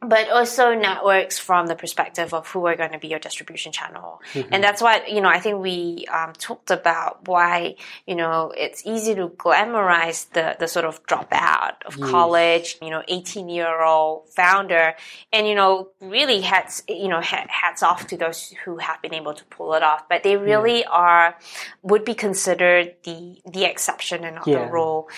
but 0.00 0.30
also 0.30 0.74
networks 0.74 1.40
from 1.40 1.66
the 1.66 1.74
perspective 1.74 2.32
of 2.32 2.46
who 2.46 2.66
are 2.66 2.76
going 2.76 2.92
to 2.92 2.98
be 2.98 3.08
your 3.08 3.18
distribution 3.18 3.72
channel. 3.72 4.22
Mm-hmm. 4.32 4.48
And 4.52 4.62
that's 4.62 4.80
why, 4.80 5.04
you 5.08 5.20
know, 5.20 5.28
I 5.28 5.40
think 5.40 5.60
we 5.60 6.06
um, 6.06 6.34
talked 6.34 6.70
about 6.70 7.26
why, 7.26 7.74
you 8.06 8.14
know, 8.14 8.52
it's 8.56 8.86
easy 8.86 9.16
to 9.16 9.28
glamorize 9.28 10.30
the, 10.30 10.56
the 10.60 10.68
sort 10.68 10.84
of 10.84 11.04
dropout 11.06 11.82
of 11.84 11.96
yes. 11.96 12.10
college, 12.10 12.78
you 12.80 12.90
know, 12.90 13.02
18 13.08 13.48
year 13.48 13.82
old 13.82 14.28
founder. 14.28 14.94
And, 15.32 15.48
you 15.48 15.56
know, 15.56 15.88
really 16.00 16.42
hats, 16.42 16.84
you 16.88 17.08
know, 17.08 17.20
hats 17.20 17.82
off 17.82 18.06
to 18.06 18.16
those 18.16 18.54
who 18.64 18.78
have 18.78 19.02
been 19.02 19.14
able 19.14 19.34
to 19.34 19.44
pull 19.46 19.74
it 19.74 19.82
off. 19.82 20.08
But 20.08 20.22
they 20.22 20.36
really 20.36 20.80
yeah. 20.80 20.90
are, 20.90 21.38
would 21.82 22.04
be 22.04 22.14
considered 22.14 22.94
the, 23.02 23.40
the 23.50 23.64
exception 23.64 24.22
and 24.22 24.36
not 24.36 24.46
yeah. 24.46 24.64
the 24.64 24.70
rule. 24.70 25.08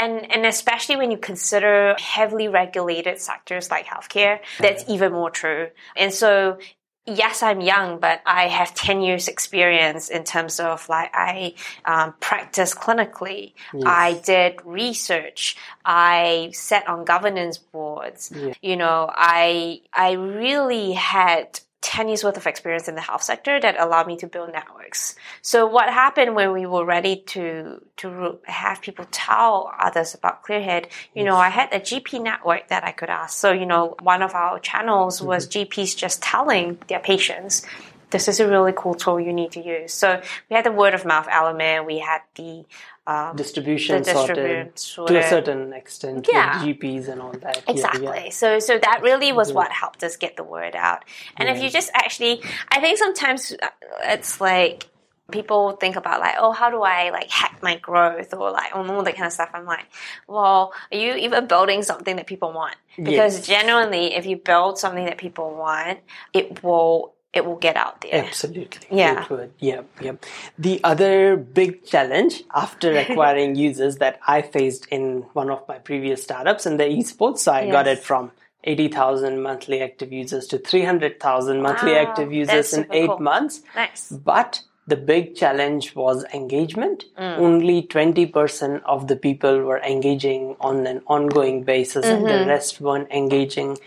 And, 0.00 0.32
and 0.32 0.46
especially 0.46 0.96
when 0.96 1.10
you 1.10 1.18
consider 1.18 1.94
heavily 1.98 2.48
regulated 2.48 3.20
sectors 3.20 3.70
like 3.70 3.86
healthcare, 3.86 4.40
that's 4.58 4.84
even 4.88 5.12
more 5.12 5.30
true. 5.30 5.68
And 5.94 6.12
so 6.12 6.58
yes, 7.06 7.42
I'm 7.42 7.60
young, 7.60 7.98
but 7.98 8.20
I 8.26 8.48
have 8.48 8.74
10 8.74 9.02
years 9.02 9.28
experience 9.28 10.08
in 10.08 10.24
terms 10.24 10.60
of 10.60 10.88
like 10.88 11.10
I 11.14 11.54
um, 11.84 12.14
practice 12.20 12.74
clinically. 12.74 13.54
Yes. 13.72 13.82
I 13.86 14.20
did 14.24 14.60
research. 14.64 15.56
I 15.84 16.50
sat 16.52 16.88
on 16.88 17.04
governance 17.04 17.58
boards. 17.58 18.32
Yeah. 18.34 18.54
You 18.62 18.76
know, 18.76 19.10
I, 19.12 19.80
I 19.92 20.12
really 20.12 20.92
had 20.92 21.60
10 21.82 22.08
years 22.08 22.22
worth 22.22 22.36
of 22.36 22.46
experience 22.46 22.88
in 22.88 22.94
the 22.94 23.00
health 23.00 23.22
sector 23.22 23.58
that 23.58 23.80
allowed 23.80 24.06
me 24.06 24.16
to 24.18 24.26
build 24.26 24.52
networks. 24.52 25.14
So 25.40 25.66
what 25.66 25.88
happened 25.88 26.34
when 26.34 26.52
we 26.52 26.66
were 26.66 26.84
ready 26.84 27.22
to, 27.28 27.80
to 27.98 28.38
have 28.44 28.82
people 28.82 29.06
tell 29.10 29.72
others 29.78 30.14
about 30.14 30.44
Clearhead, 30.44 30.86
you 31.14 31.22
yes. 31.22 31.24
know, 31.24 31.36
I 31.36 31.48
had 31.48 31.72
a 31.72 31.80
GP 31.80 32.22
network 32.22 32.68
that 32.68 32.84
I 32.84 32.92
could 32.92 33.08
ask. 33.08 33.38
So, 33.38 33.52
you 33.52 33.64
know, 33.64 33.96
one 34.02 34.22
of 34.22 34.34
our 34.34 34.58
channels 34.58 35.18
mm-hmm. 35.18 35.28
was 35.28 35.48
GPs 35.48 35.96
just 35.96 36.22
telling 36.22 36.78
their 36.88 37.00
patients, 37.00 37.64
this 38.10 38.28
is 38.28 38.40
a 38.40 38.48
really 38.48 38.72
cool 38.76 38.94
tool 38.94 39.20
you 39.20 39.32
need 39.32 39.52
to 39.52 39.60
use. 39.60 39.92
So 39.92 40.20
we 40.48 40.56
had 40.56 40.64
the 40.64 40.72
word 40.72 40.94
of 40.94 41.04
mouth 41.04 41.28
element. 41.30 41.86
We 41.86 41.98
had 41.98 42.20
the 42.34 42.64
um, 43.06 43.36
distribution 43.36 44.02
the 44.02 44.12
sorted, 44.12 44.78
sorted, 44.78 45.14
to 45.14 45.26
a 45.26 45.28
certain 45.28 45.72
extent 45.72 46.28
yeah. 46.30 46.62
GPs 46.62 47.08
and 47.08 47.20
all 47.20 47.32
that. 47.32 47.62
Exactly. 47.66 48.04
Yeah, 48.04 48.24
yeah. 48.24 48.30
So 48.30 48.58
so 48.58 48.78
that 48.78 49.02
really 49.02 49.32
was 49.32 49.52
what 49.52 49.72
helped 49.72 50.04
us 50.04 50.16
get 50.16 50.36
the 50.36 50.44
word 50.44 50.76
out. 50.76 51.04
And 51.36 51.48
if 51.48 51.62
you 51.62 51.70
just 51.70 51.90
actually, 51.94 52.42
I 52.68 52.80
think 52.80 52.98
sometimes 52.98 53.52
uh, 53.52 53.68
it's 54.04 54.40
like 54.40 54.88
people 55.30 55.72
think 55.72 55.96
about 55.96 56.20
like, 56.20 56.34
oh, 56.38 56.52
how 56.52 56.70
do 56.70 56.82
I 56.82 57.10
like 57.10 57.30
hack 57.30 57.60
my 57.62 57.76
growth 57.76 58.34
or 58.34 58.50
like 58.50 58.74
all 58.74 59.02
that 59.02 59.14
kind 59.14 59.26
of 59.26 59.32
stuff. 59.32 59.50
I'm 59.54 59.64
like, 59.64 59.86
well, 60.28 60.72
are 60.92 60.98
you 60.98 61.14
even 61.14 61.46
building 61.46 61.82
something 61.82 62.16
that 62.16 62.26
people 62.26 62.52
want? 62.52 62.76
Because 62.96 63.36
Yes. 63.36 63.46
genuinely, 63.46 64.14
if 64.14 64.26
you 64.26 64.36
build 64.36 64.78
something 64.78 65.04
that 65.04 65.18
people 65.18 65.54
want, 65.54 66.00
it 66.32 66.62
will 66.62 67.14
it 67.32 67.44
will 67.46 67.56
get 67.56 67.76
out 67.76 68.00
there. 68.00 68.24
Absolutely. 68.24 68.86
Yeah. 68.90 69.22
It 69.24 69.30
would. 69.30 69.52
Yep. 69.60 69.86
Yep. 70.02 70.24
The 70.58 70.80
other 70.82 71.36
big 71.36 71.84
challenge 71.84 72.42
after 72.54 72.96
acquiring 73.04 73.54
users 73.54 73.96
that 73.98 74.18
I 74.26 74.42
faced 74.42 74.86
in 74.90 75.22
one 75.32 75.48
of 75.50 75.66
my 75.68 75.78
previous 75.78 76.22
startups 76.24 76.66
in 76.66 76.76
the 76.76 76.84
esports, 76.84 77.38
so 77.38 77.52
I 77.52 77.70
got 77.70 77.86
it 77.86 78.00
from 78.02 78.32
80,000 78.64 79.40
monthly 79.42 79.80
active 79.80 80.12
users 80.12 80.46
to 80.48 80.58
300,000 80.58 81.62
monthly 81.62 81.92
Wow, 81.92 81.98
active 82.02 82.32
users 82.32 82.72
in 82.74 82.86
eight 82.92 83.06
cool. 83.06 83.18
months. 83.18 83.62
Nice. 83.76 84.10
But 84.10 84.62
the 84.86 84.96
big 84.96 85.36
challenge 85.36 85.94
was 85.94 86.24
engagement. 86.34 87.04
Mm. 87.16 87.38
Only 87.38 87.82
20% 87.82 88.82
of 88.84 89.06
the 89.06 89.16
people 89.16 89.60
were 89.62 89.78
engaging 89.78 90.56
on 90.60 90.86
an 90.86 91.00
ongoing 91.06 91.62
basis, 91.62 92.04
and 92.06 92.24
Mm-hmm. 92.24 92.38
the 92.40 92.46
rest 92.46 92.80
weren't 92.80 93.10
engaging 93.12 93.78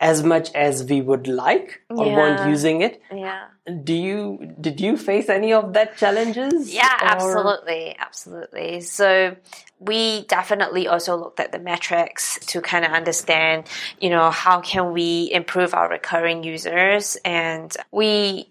as 0.00 0.22
much 0.22 0.52
as 0.54 0.84
we 0.84 1.00
would 1.00 1.26
like 1.26 1.82
or 1.90 2.06
weren't 2.06 2.48
using 2.48 2.82
it. 2.82 3.02
Yeah. 3.12 3.46
Do 3.82 3.94
you 3.94 4.54
did 4.60 4.80
you 4.80 4.96
face 4.96 5.28
any 5.28 5.52
of 5.52 5.72
that 5.72 5.96
challenges? 5.96 6.72
Yeah, 6.72 6.94
or- 7.02 7.08
absolutely, 7.08 7.96
absolutely. 7.98 8.80
So 8.80 9.36
we 9.80 10.24
definitely 10.26 10.86
also 10.86 11.16
looked 11.16 11.40
at 11.40 11.52
the 11.52 11.58
metrics 11.58 12.38
to 12.46 12.60
kind 12.60 12.84
of 12.84 12.92
understand, 12.92 13.64
you 14.00 14.10
know, 14.10 14.30
how 14.30 14.60
can 14.60 14.92
we 14.92 15.30
improve 15.32 15.74
our 15.74 15.88
recurring 15.88 16.44
users 16.44 17.16
and 17.24 17.76
we 17.90 18.48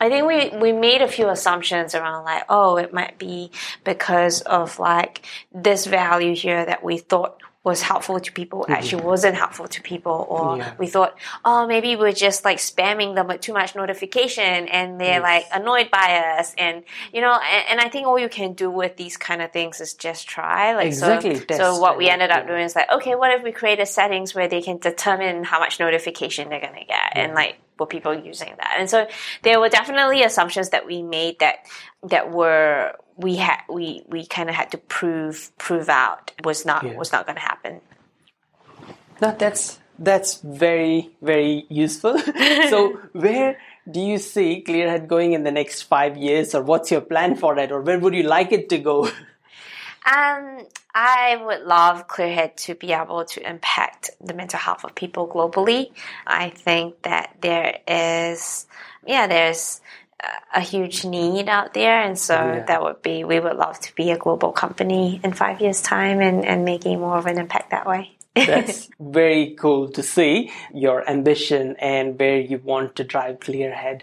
I 0.00 0.08
think 0.08 0.26
we, 0.28 0.56
we 0.58 0.72
made 0.72 1.02
a 1.02 1.08
few 1.08 1.28
assumptions 1.28 1.94
around 1.94 2.22
like, 2.24 2.44
oh, 2.48 2.76
it 2.76 2.94
might 2.94 3.18
be 3.18 3.50
because 3.82 4.42
of 4.42 4.78
like 4.78 5.22
this 5.52 5.86
value 5.86 6.34
here 6.36 6.64
that 6.64 6.84
we 6.84 6.98
thought 6.98 7.42
was 7.64 7.82
helpful 7.82 8.18
to 8.18 8.32
people. 8.32 8.62
Mm-hmm. 8.62 8.72
Actually 8.72 9.04
wasn't 9.04 9.36
helpful 9.36 9.68
to 9.68 9.82
people 9.82 10.26
or 10.28 10.58
Yeah. 10.58 10.74
we 10.78 10.86
thought 10.88 11.16
oh 11.44 11.66
maybe 11.66 11.96
we're 11.96 12.12
just 12.12 12.44
like 12.44 12.58
spamming 12.58 13.14
them 13.14 13.28
with 13.28 13.40
too 13.40 13.52
much 13.52 13.74
notification 13.76 14.68
and 14.68 15.00
they're 15.00 15.20
like 15.20 15.46
annoyed 15.52 15.90
by 15.90 16.36
us. 16.38 16.54
And 16.58 16.82
you 17.12 17.20
know 17.20 17.32
and, 17.32 17.64
and 17.70 17.80
i 17.80 17.88
think 17.88 18.06
all 18.06 18.18
you 18.18 18.28
can 18.28 18.54
do 18.54 18.70
with 18.70 18.96
these 18.96 19.16
kind 19.16 19.40
of 19.40 19.52
things 19.52 19.80
is 19.80 19.94
just 19.94 20.28
try 20.28 20.74
like 20.74 20.86
Exactly, 20.88 21.36
so, 21.36 21.44
test 21.44 21.60
so 21.60 21.78
what 21.78 21.96
we 21.96 22.08
ended 22.08 22.30
up 22.30 22.46
doing 22.46 22.62
is 22.62 22.74
like 22.74 22.90
okay 22.90 23.14
what 23.14 23.30
if 23.32 23.42
we 23.42 23.52
create 23.52 23.68
created 23.68 23.86
settings 23.92 24.34
where 24.34 24.48
they 24.48 24.62
can 24.62 24.78
determine 24.78 25.44
how 25.44 25.58
much 25.58 25.78
notification 25.78 26.48
they're 26.48 26.60
going 26.60 26.72
to 26.72 26.84
get? 26.86 27.12
And 27.12 27.34
like 27.34 27.58
were 27.78 27.86
people 27.86 28.14
using 28.14 28.54
that 28.58 28.76
and 28.78 28.88
so 28.90 29.06
there 29.42 29.58
were 29.60 29.68
definitely 29.68 30.22
assumptions 30.22 30.70
that 30.70 30.86
we 30.86 31.02
made 31.02 31.38
that 31.38 31.56
that 32.02 32.30
were 32.30 32.92
we 33.16 33.36
had 33.36 33.58
we 33.68 34.02
we 34.08 34.24
kind 34.26 34.48
of 34.48 34.54
had 34.54 34.70
to 34.70 34.78
prove 34.78 35.50
prove 35.58 35.88
out 35.88 36.32
was 36.44 36.64
not 36.64 36.84
Yeah. 36.84 36.94
was 36.96 37.12
not 37.12 37.26
going 37.26 37.36
to 37.36 37.42
happen 37.42 37.80
No, 39.20 39.34
that's 39.36 39.78
that's 39.98 40.40
very 40.42 41.10
very 41.20 41.66
useful. 41.68 42.18
so 42.70 43.00
where 43.12 43.58
do 43.90 44.00
you 44.00 44.18
see 44.18 44.62
Clearhead 44.66 45.08
going 45.08 45.32
in 45.32 45.42
the 45.42 45.50
next 45.50 45.82
five 45.82 46.16
years, 46.16 46.54
or 46.54 46.62
what's 46.62 46.90
your 46.92 47.00
plan 47.00 47.34
for 47.34 47.58
it, 47.58 47.72
or 47.72 47.80
where 47.82 47.98
would 47.98 48.14
you 48.14 48.22
like 48.22 48.52
it 48.52 48.68
to 48.68 48.78
go? 48.78 49.10
Um, 50.08 50.66
I 50.94 51.38
would 51.44 51.62
love 51.62 52.08
Clearhead 52.08 52.56
to 52.64 52.74
be 52.74 52.92
able 52.92 53.26
to 53.26 53.46
impact 53.48 54.10
the 54.24 54.32
mental 54.32 54.58
health 54.58 54.84
of 54.84 54.94
people 54.94 55.28
globally. 55.28 55.90
I 56.26 56.48
think 56.48 57.02
that 57.02 57.36
there 57.42 57.80
is, 57.86 58.66
yeah, 59.06 59.26
there's 59.26 59.82
a- 60.54 60.60
huge 60.60 61.04
need 61.04 61.48
out 61.48 61.74
there, 61.74 62.00
and 62.00 62.18
so 62.18 62.34
Yeah. 62.34 62.64
that 62.64 62.82
would 62.82 63.02
be 63.02 63.22
we 63.24 63.38
would 63.38 63.56
love 63.56 63.78
to 63.80 63.94
be 63.94 64.10
a 64.10 64.16
global 64.16 64.50
company 64.52 65.20
in 65.22 65.32
five 65.32 65.60
years' 65.60 65.82
time 65.82 66.20
and, 66.20 66.44
and 66.44 66.64
making 66.64 67.00
more 67.00 67.18
of 67.18 67.26
an 67.26 67.38
impact 67.38 67.70
that 67.70 67.86
way. 67.86 68.16
That's 68.34 68.88
very 69.00 69.54
cool 69.58 69.90
to 69.90 70.02
see 70.02 70.50
your 70.72 71.08
ambition 71.08 71.76
and 71.78 72.18
where 72.18 72.40
you 72.40 72.58
want 72.58 72.96
to 72.96 73.04
drive 73.04 73.40
Clearhead. 73.40 74.02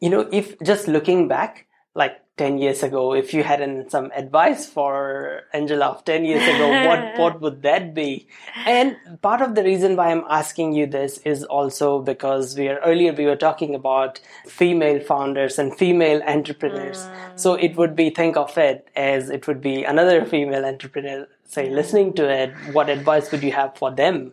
You 0.00 0.10
know, 0.10 0.28
if 0.32 0.58
just 0.60 0.88
looking 0.88 1.28
back, 1.28 1.66
like 1.94 2.21
10 2.38 2.58
years 2.58 2.82
ago, 2.82 3.12
if 3.12 3.34
you 3.34 3.42
had 3.42 3.60
an, 3.60 3.90
some 3.90 4.10
advice 4.14 4.66
for 4.66 5.42
Angela 5.52 5.88
of 5.88 6.04
10 6.04 6.24
years 6.24 6.42
ago, 6.42 6.88
what, 6.88 7.00
what 7.18 7.40
would 7.42 7.62
that 7.62 7.94
be? 7.94 8.26
And 8.66 8.96
part 9.20 9.42
of 9.42 9.54
the 9.54 9.62
reason 9.62 9.96
why 9.96 10.10
I'm 10.10 10.24
asking 10.30 10.72
you 10.72 10.86
this 10.86 11.18
is 11.18 11.44
also 11.44 12.00
because 12.00 12.56
we 12.56 12.68
are 12.68 12.78
earlier 12.78 13.12
we 13.12 13.26
were 13.26 13.36
talking 13.36 13.74
about 13.74 14.20
female 14.46 15.00
founders 15.00 15.58
and 15.58 15.76
female 15.76 16.22
entrepreneurs. 16.22 17.04
Hmm. 17.04 17.36
So 17.36 17.54
it 17.54 17.76
would 17.76 17.94
be 17.94 18.08
think 18.08 18.36
of 18.36 18.56
it 18.56 18.88
as 18.96 19.28
it 19.28 19.46
would 19.46 19.60
be 19.60 19.84
another 19.84 20.24
female 20.24 20.64
entrepreneur 20.64 21.28
say 21.52 21.68
listening 21.68 22.14
to 22.14 22.28
it, 22.28 22.54
what 22.72 22.88
advice 22.88 23.30
would 23.30 23.42
you 23.42 23.52
have 23.52 23.76
for 23.76 23.90
them? 23.90 24.32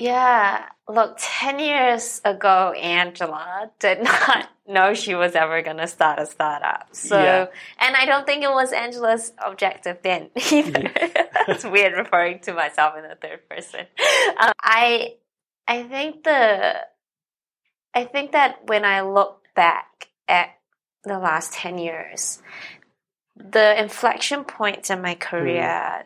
Yeah, 0.00 0.64
look, 0.88 1.16
10 1.18 1.58
years 1.58 2.22
ago, 2.24 2.72
Angela 2.72 3.70
did 3.78 4.02
not 4.02 4.48
know 4.66 4.94
she 4.94 5.14
was 5.14 5.34
ever 5.34 5.60
going 5.60 5.76
to 5.76 5.86
start 5.86 6.18
a 6.18 6.24
startup. 6.26 6.88
So, 6.92 7.20
Yeah. 7.22 7.46
and 7.78 7.94
I 7.94 8.06
don't 8.06 8.24
think 8.26 8.42
it 8.42 8.50
was 8.50 8.72
Angela's 8.72 9.32
objective 9.44 9.98
then 10.02 10.30
either. 10.50 10.90
That's 11.46 11.64
weird 11.64 11.92
referring 11.98 12.38
to 12.40 12.54
myself 12.54 12.94
in 12.96 13.02
the 13.02 13.14
third 13.20 13.46
person. 13.48 13.80
Um, 14.40 14.52
I, 14.62 15.16
I 15.68 15.82
think 15.82 16.24
the, 16.24 16.76
I 17.94 18.04
think 18.04 18.32
that 18.32 18.66
when 18.66 18.86
I 18.86 19.02
look 19.02 19.42
back 19.54 20.08
at 20.28 20.48
the 21.04 21.18
last 21.18 21.52
10 21.52 21.76
years, 21.76 22.40
the 23.36 23.78
inflection 23.78 24.44
points 24.44 24.88
in 24.90 25.02
my 25.02 25.14
career, 25.14 26.04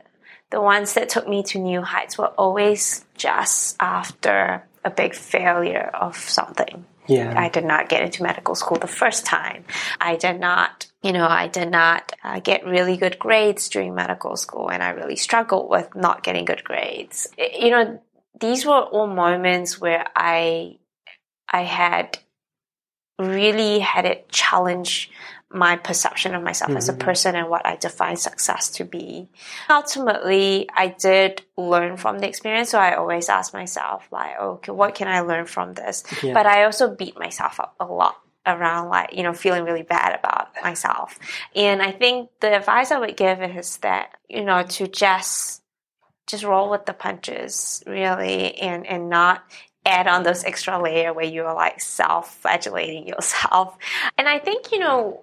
the 0.50 0.60
ones 0.60 0.94
that 0.94 1.08
took 1.08 1.28
me 1.28 1.42
to 1.44 1.58
new 1.58 1.82
heights 1.82 2.16
were 2.18 2.28
always 2.28 3.04
just 3.16 3.76
after 3.80 4.64
a 4.84 4.90
big 4.90 5.14
failure 5.14 5.90
of 5.94 6.16
something. 6.16 6.84
Yeah. 7.06 7.34
I 7.36 7.48
did 7.50 7.64
not 7.64 7.88
get 7.88 8.02
into 8.02 8.22
medical 8.22 8.54
school 8.54 8.78
the 8.78 8.86
first 8.86 9.26
time. 9.26 9.64
I 10.00 10.16
did 10.16 10.40
not, 10.40 10.86
you 11.02 11.12
know, 11.12 11.26
I 11.26 11.48
did 11.48 11.70
not 11.70 12.12
uh, 12.22 12.40
get 12.40 12.64
really 12.64 12.96
good 12.96 13.18
grades 13.18 13.68
during 13.68 13.94
medical 13.94 14.36
school, 14.36 14.70
and 14.70 14.82
I 14.82 14.90
really 14.90 15.16
struggled 15.16 15.68
with 15.68 15.94
not 15.94 16.22
getting 16.22 16.44
good 16.46 16.64
grades. 16.64 17.28
I- 17.38 17.50
You 17.58 17.70
know, 17.70 18.02
these 18.40 18.64
were 18.64 18.80
all 18.80 19.06
moments 19.06 19.78
where 19.80 20.06
I, 20.16 20.78
I 21.52 21.62
had 21.62 22.18
really 23.18 23.78
had 23.80 24.06
it 24.06 24.28
challenge 24.28 25.10
my 25.54 25.76
perception 25.76 26.34
of 26.34 26.42
myself 26.42 26.72
as 26.72 26.88
a 26.88 26.92
mm-hmm. 26.92 27.00
person 27.00 27.36
and 27.36 27.48
what 27.48 27.64
I 27.64 27.76
define 27.76 28.16
success 28.16 28.70
to 28.70 28.84
be. 28.84 29.28
Ultimately, 29.70 30.68
I 30.74 30.88
did 30.88 31.42
learn 31.56 31.96
from 31.96 32.18
the 32.18 32.28
experience, 32.28 32.70
so 32.70 32.78
I 32.78 32.96
always 32.96 33.28
ask 33.28 33.54
myself, 33.54 34.06
like, 34.10 34.38
okay, 34.38 34.72
what 34.72 34.94
can 34.94 35.08
I 35.08 35.20
learn 35.20 35.46
from 35.46 35.74
this? 35.74 36.02
Yeah. 36.22 36.34
But 36.34 36.46
I 36.46 36.64
also 36.64 36.94
beat 36.94 37.18
myself 37.18 37.60
up 37.60 37.76
a 37.78 37.86
lot 37.86 38.16
around 38.46 38.88
like, 38.88 39.14
you 39.14 39.22
know, 39.22 39.32
feeling 39.32 39.64
really 39.64 39.82
bad 39.82 40.18
about 40.18 40.48
myself. 40.62 41.18
And 41.54 41.80
I 41.80 41.92
think 41.92 42.30
the 42.40 42.56
advice 42.56 42.90
I 42.90 42.98
would 42.98 43.16
give 43.16 43.42
is 43.42 43.78
that, 43.78 44.10
you 44.28 44.44
know, 44.44 44.64
to 44.64 44.86
just 44.86 45.62
just 46.26 46.44
roll 46.44 46.70
with 46.70 46.86
the 46.86 46.92
punches 46.92 47.82
really 47.86 48.54
and 48.56 48.86
and 48.86 49.10
not 49.10 49.42
add 49.86 50.06
on 50.06 50.22
those 50.22 50.44
extra 50.44 50.82
layer 50.82 51.12
where 51.12 51.24
you're 51.24 51.52
like 51.52 51.80
self-flagellating 51.80 53.06
yourself 53.06 53.76
and 54.16 54.28
i 54.28 54.38
think 54.38 54.72
you 54.72 54.78
know 54.78 55.22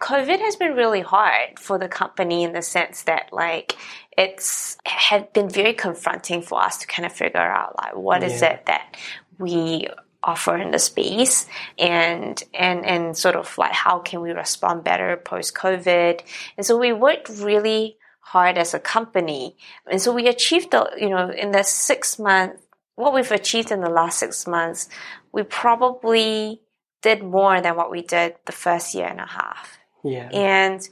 covid 0.00 0.40
has 0.40 0.56
been 0.56 0.74
really 0.74 1.00
hard 1.00 1.58
for 1.58 1.78
the 1.78 1.88
company 1.88 2.42
in 2.44 2.52
the 2.52 2.62
sense 2.62 3.02
that 3.02 3.28
like 3.32 3.76
it's 4.16 4.76
had 4.84 5.32
been 5.32 5.48
very 5.48 5.74
confronting 5.74 6.42
for 6.42 6.62
us 6.62 6.78
to 6.78 6.86
kind 6.86 7.06
of 7.06 7.12
figure 7.12 7.40
out 7.40 7.76
like 7.82 7.96
what 7.96 8.22
is 8.22 8.40
Yeah. 8.40 8.54
it 8.54 8.66
that 8.66 8.96
we 9.38 9.88
offer 10.22 10.56
in 10.56 10.72
the 10.72 10.78
space 10.78 11.46
and 11.78 12.42
and 12.52 12.84
and 12.84 13.16
sort 13.16 13.36
of 13.36 13.56
like 13.56 13.72
how 13.72 14.00
can 14.00 14.20
we 14.20 14.32
respond 14.32 14.82
better 14.84 15.16
post 15.16 15.54
covid 15.54 16.20
and 16.56 16.66
so 16.66 16.76
we 16.76 16.92
worked 16.92 17.28
really 17.28 17.96
hard 18.20 18.58
as 18.58 18.74
a 18.74 18.80
company 18.80 19.56
and 19.90 20.02
so 20.02 20.12
we 20.12 20.26
achieved 20.28 20.72
the 20.72 20.90
you 20.98 21.08
know 21.08 21.30
in 21.30 21.52
the 21.52 21.62
six 21.62 22.18
months 22.18 22.60
what 22.96 23.14
we've 23.14 23.30
achieved 23.30 23.70
in 23.70 23.80
the 23.80 23.88
last 23.88 24.18
six 24.18 24.46
months 24.46 24.88
we 25.32 25.42
probably 25.44 26.60
did 27.02 27.22
more 27.22 27.60
than 27.60 27.76
what 27.76 27.90
we 27.90 28.02
did 28.02 28.34
the 28.46 28.52
first 28.52 28.94
year 28.94 29.06
and 29.06 29.20
a 29.20 29.26
half 29.26 29.78
Yeah. 30.02 30.28
and 30.32 30.88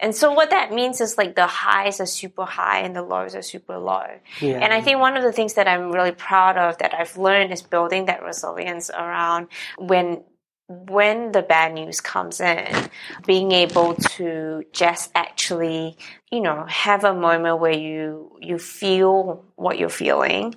and 0.00 0.14
so 0.14 0.30
what 0.32 0.50
that 0.50 0.72
means 0.72 1.00
is 1.00 1.18
like 1.18 1.34
the 1.34 1.48
highs 1.48 2.00
are 2.00 2.06
super 2.06 2.44
high 2.44 2.80
and 2.80 2.94
the 2.94 3.02
lows 3.02 3.34
are 3.34 3.42
super 3.42 3.78
low 3.78 4.06
Yeah. 4.40 4.58
and 4.62 4.72
I 4.72 4.80
think 4.80 5.00
one 5.00 5.16
of 5.16 5.22
the 5.24 5.32
things 5.32 5.54
that 5.54 5.66
I'm 5.66 5.90
really 5.90 6.12
proud 6.12 6.56
of 6.56 6.78
that 6.78 6.94
I've 6.94 7.16
learned 7.18 7.52
is 7.52 7.62
building 7.62 8.06
that 8.06 8.22
resilience 8.22 8.90
around 8.90 9.48
when 9.76 10.22
when 10.70 11.32
the 11.32 11.40
bad 11.40 11.72
news 11.72 12.02
comes 12.02 12.40
in, 12.42 12.90
being 13.26 13.52
able 13.52 13.94
to 13.94 14.64
just 14.70 15.10
actually, 15.14 15.96
you 16.30 16.42
know, 16.42 16.66
have 16.68 17.04
a 17.04 17.14
moment 17.14 17.58
where 17.58 17.72
you 17.72 18.36
you 18.38 18.58
feel 18.58 19.46
what 19.56 19.78
you're 19.78 19.88
feeling, 19.88 20.54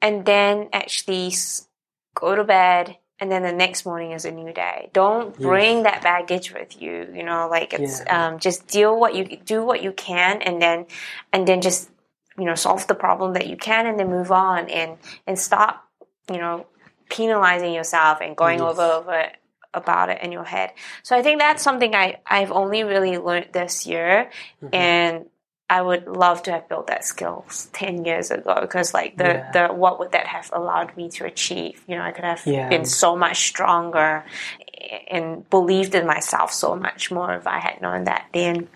and 0.00 0.24
then 0.24 0.70
actually 0.72 1.34
go 2.14 2.34
to 2.34 2.42
bed 2.42 2.96
and 3.20 3.30
then 3.30 3.42
the 3.42 3.52
next 3.52 3.86
morning 3.86 4.12
is 4.12 4.24
a 4.24 4.30
new 4.30 4.52
day. 4.52 4.90
Don't 4.92 5.36
bring 5.38 5.78
yes. 5.78 5.84
that 5.84 6.02
baggage 6.02 6.52
with 6.52 6.80
you. 6.80 7.08
You 7.14 7.22
know, 7.22 7.48
like 7.48 7.72
it's 7.72 8.00
yeah. 8.00 8.28
um, 8.28 8.38
just 8.38 8.66
deal 8.66 8.98
what 8.98 9.14
you 9.14 9.36
do 9.36 9.64
what 9.64 9.82
you 9.82 9.92
can, 9.92 10.42
and 10.42 10.60
then 10.60 10.86
and 11.32 11.46
then 11.46 11.60
just 11.60 11.90
you 12.36 12.44
know 12.44 12.54
solve 12.54 12.86
the 12.86 12.94
problem 12.94 13.34
that 13.34 13.46
you 13.46 13.56
can, 13.56 13.86
and 13.86 13.98
then 13.98 14.08
move 14.08 14.32
on 14.32 14.68
and 14.68 14.98
and 15.26 15.38
stop 15.38 15.88
you 16.30 16.38
know 16.38 16.66
penalizing 17.08 17.72
yourself 17.72 18.18
and 18.20 18.36
going 18.36 18.58
yes. 18.58 18.68
over 18.68 18.82
over 18.82 19.26
about 19.72 20.08
it 20.08 20.22
in 20.22 20.32
your 20.32 20.44
head. 20.44 20.72
So 21.02 21.16
I 21.16 21.22
think 21.22 21.40
that's 21.40 21.62
something 21.62 21.94
I 21.94 22.20
I've 22.26 22.52
only 22.52 22.82
really 22.84 23.18
learned 23.18 23.50
this 23.52 23.86
year, 23.86 24.30
mm-hmm. 24.62 24.74
and 24.74 25.26
I 25.70 25.80
would 25.80 26.06
love 26.06 26.42
to 26.44 26.52
have 26.52 26.68
built 26.68 26.88
that 26.88 27.04
skills 27.04 27.68
10 27.72 28.04
years 28.04 28.30
ago 28.30 28.58
because 28.60 28.92
like 28.92 29.16
the, 29.16 29.24
yeah. 29.24 29.50
the 29.68 29.74
what 29.74 29.98
would 29.98 30.12
that 30.12 30.26
have 30.26 30.50
allowed 30.52 30.96
me 30.96 31.08
to 31.10 31.24
achieve 31.24 31.82
you 31.86 31.96
know 31.96 32.02
I 32.02 32.12
could 32.12 32.24
have 32.24 32.42
yeah. 32.46 32.68
been 32.68 32.84
so 32.84 33.16
much 33.16 33.46
stronger 33.46 34.24
and 35.08 35.48
believed 35.48 35.94
in 35.94 36.06
myself 36.06 36.52
so 36.52 36.76
much 36.76 37.10
more 37.10 37.34
if 37.34 37.46
I 37.46 37.58
had 37.58 37.80
known 37.80 38.04
that 38.04 38.26
then 38.32 38.68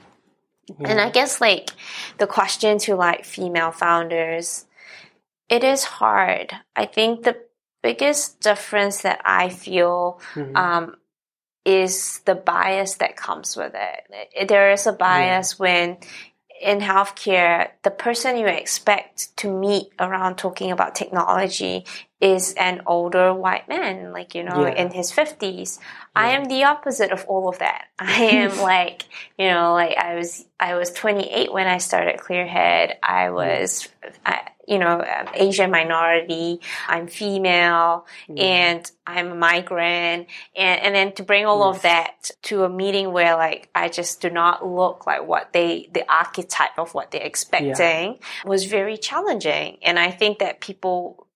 yeah. 0.78 0.88
and 0.88 1.00
I 1.00 1.10
guess 1.10 1.40
like 1.40 1.70
the 2.16 2.26
question 2.26 2.78
to 2.80 2.96
like 2.96 3.24
female 3.24 3.70
founders 3.70 4.64
it 5.50 5.64
is 5.64 5.84
hard 5.84 6.52
I 6.74 6.86
think 6.86 7.24
the 7.24 7.36
biggest 7.82 8.40
difference 8.40 9.02
that 9.02 9.20
I 9.24 9.50
feel 9.50 10.20
mm-hmm. 10.34 10.56
um, 10.56 10.96
is 11.64 12.20
the 12.24 12.34
bias 12.34 12.96
that 12.96 13.16
comes 13.16 13.56
with 13.56 13.74
it. 13.74 14.48
There 14.48 14.72
is 14.72 14.86
a 14.86 14.92
bias 14.92 15.56
yeah. 15.58 15.62
when 15.62 15.96
in 16.60 16.80
healthcare, 16.80 17.70
the 17.82 17.90
person 17.90 18.36
you 18.36 18.46
expect 18.46 19.36
to 19.38 19.50
meet 19.50 19.92
around 19.98 20.36
talking 20.36 20.70
about 20.70 20.94
technology 20.94 21.84
is 22.20 22.52
an 22.54 22.82
older 22.86 23.32
white 23.32 23.68
man, 23.68 24.12
like, 24.12 24.34
you 24.34 24.42
know, 24.42 24.66
yeah. 24.66 24.74
in 24.74 24.90
his 24.90 25.12
50s. 25.12 25.78
Yeah. 25.78 25.84
I 26.16 26.28
am 26.30 26.46
the 26.46 26.64
opposite 26.64 27.12
of 27.12 27.24
all 27.26 27.48
of 27.48 27.58
that. 27.60 27.86
I 27.98 28.22
am 28.22 28.58
like, 28.60 29.04
you 29.38 29.46
know, 29.48 29.72
like 29.72 29.96
I 29.96 30.16
was, 30.16 30.44
I 30.58 30.74
was 30.74 30.90
28 30.92 31.52
when 31.52 31.66
I 31.66 31.78
started 31.78 32.18
Clearhead. 32.18 32.94
I 33.02 33.30
was, 33.30 33.88
I, 34.26 34.48
you 34.68 34.78
know, 34.78 35.02
Asian 35.34 35.70
minority, 35.70 36.60
I'm 36.86 37.08
female, 37.08 38.06
mm. 38.28 38.38
and 38.38 38.90
I'm 39.06 39.32
a 39.32 39.34
migrant, 39.34 40.28
and, 40.54 40.80
and 40.80 40.94
then 40.94 41.12
to 41.12 41.22
bring 41.22 41.46
all 41.46 41.66
yes. 41.66 41.76
of 41.76 41.82
that 41.82 42.30
to 42.42 42.64
a 42.64 42.68
meeting 42.68 43.12
where 43.12 43.34
like 43.36 43.70
I 43.74 43.88
just 43.88 44.20
do 44.20 44.28
not 44.28 44.66
look 44.66 45.06
like 45.06 45.26
what 45.26 45.52
they, 45.54 45.88
the 45.92 46.04
archetype 46.12 46.78
of 46.78 46.92
what 46.92 47.10
they're 47.10 47.22
expecting 47.22 47.72
yeah. 47.78 48.14
was 48.44 48.66
very 48.66 48.98
challenging. 48.98 49.78
And 49.82 49.98
I 49.98 50.10
think 50.10 50.40
that 50.40 50.60
people 50.60 51.26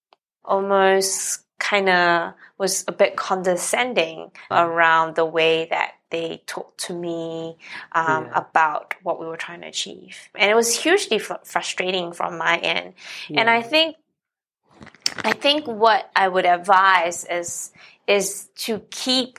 almost 0.44 1.40
kind 1.62 1.88
of 1.88 2.34
was 2.58 2.84
a 2.88 2.92
bit 2.92 3.14
condescending 3.14 4.32
around 4.50 5.14
the 5.14 5.24
way 5.24 5.66
that 5.70 5.92
they 6.10 6.42
talked 6.44 6.86
to 6.86 6.92
me 6.92 7.56
um, 7.92 8.26
yeah. 8.26 8.32
about 8.34 8.94
what 9.02 9.20
we 9.20 9.26
were 9.26 9.36
trying 9.36 9.60
to 9.60 9.68
achieve. 9.68 10.28
And 10.34 10.50
it 10.50 10.54
was 10.54 10.76
hugely 10.76 11.20
fr- 11.20 11.44
frustrating 11.44 12.12
from 12.12 12.36
my 12.36 12.58
end. 12.58 12.94
Yeah. 13.28 13.40
And 13.40 13.48
I 13.48 13.62
think, 13.62 13.96
I 15.24 15.32
think 15.32 15.66
what 15.66 16.10
I 16.16 16.26
would 16.26 16.46
advise 16.46 17.24
is, 17.24 17.70
is 18.08 18.48
to 18.56 18.80
keep, 18.90 19.38